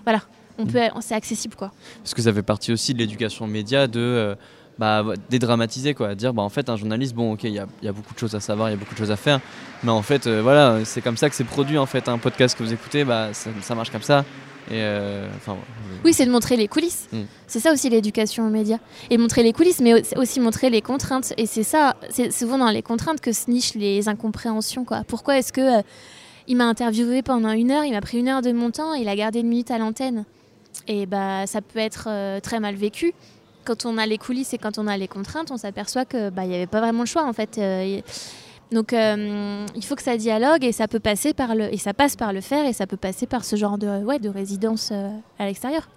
[0.05, 0.23] voilà,
[0.59, 1.73] on peut, c'est accessible quoi.
[2.03, 4.35] Parce que ça fait partie aussi de l'éducation média de euh,
[4.79, 6.15] bah, dédramatiser, quoi.
[6.15, 8.35] Dire, bah, en fait, un journaliste, bon, ok, il y y a beaucoup de choses
[8.35, 9.41] à savoir, il y a beaucoup de choses à faire,
[9.83, 12.09] mais en fait, euh, voilà, c'est comme ça que c'est produit, en fait.
[12.09, 14.25] Un podcast que vous écoutez, bah, ça, ça marche comme ça.
[14.71, 15.57] Et euh, enfin.
[16.05, 17.09] Oui, c'est de montrer les coulisses.
[17.13, 17.23] Mm.
[17.47, 18.79] C'est ça aussi l'éducation aux médias.
[19.11, 21.33] Et montrer les coulisses, mais au- aussi montrer les contraintes.
[21.37, 24.85] Et c'est ça, c'est souvent dans les contraintes que se nichent les incompréhensions.
[24.85, 25.03] Quoi.
[25.07, 25.83] Pourquoi est-ce que euh,
[26.47, 29.09] il m'a interviewé pendant une heure, il m'a pris une heure de mon temps, il
[29.09, 30.25] a gardé une minute à l'antenne
[30.89, 33.13] Et bah, ça peut être euh, très mal vécu.
[33.65, 36.45] Quand on a les coulisses et quand on a les contraintes, on s'aperçoit que bah,
[36.45, 37.57] il n'y avait pas vraiment le choix en fait.
[37.59, 38.03] Y-
[38.73, 41.93] donc euh, il faut que ça dialogue et ça peut passer par le et ça
[41.93, 44.91] passe par le faire et ça peut passer par ce genre de ouais de résidence
[44.93, 45.89] euh, à l'extérieur.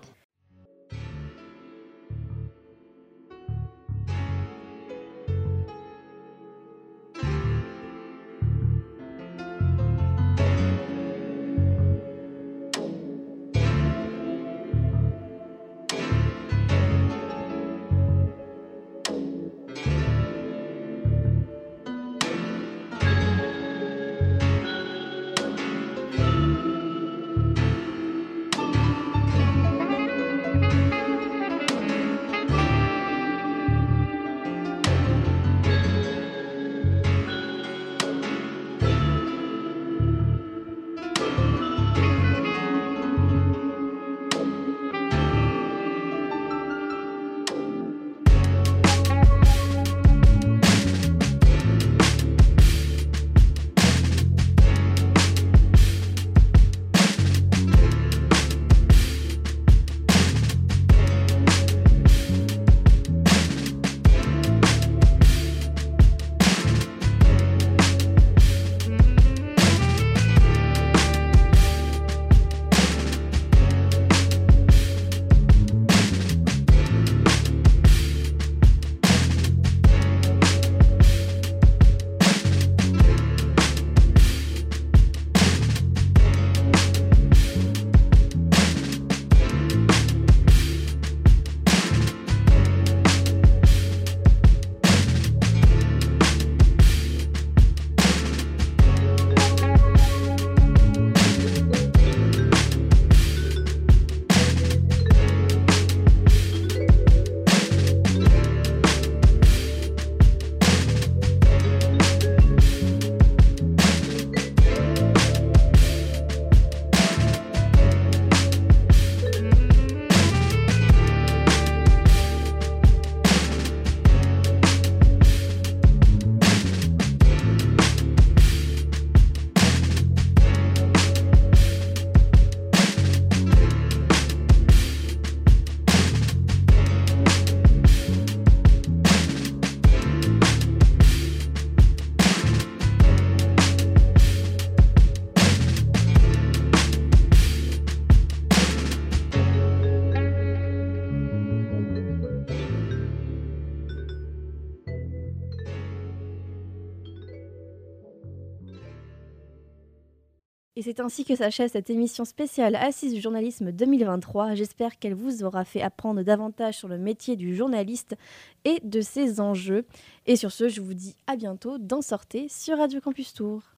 [160.83, 164.53] C'est ainsi que s'achève cette émission spéciale Assise du journalisme 2023.
[164.53, 168.17] J'espère qu'elle vous aura fait apprendre davantage sur le métier du journaliste
[168.65, 169.85] et de ses enjeux.
[170.25, 173.63] Et sur ce, je vous dis à bientôt dans Sortez sur Radio Campus Tour.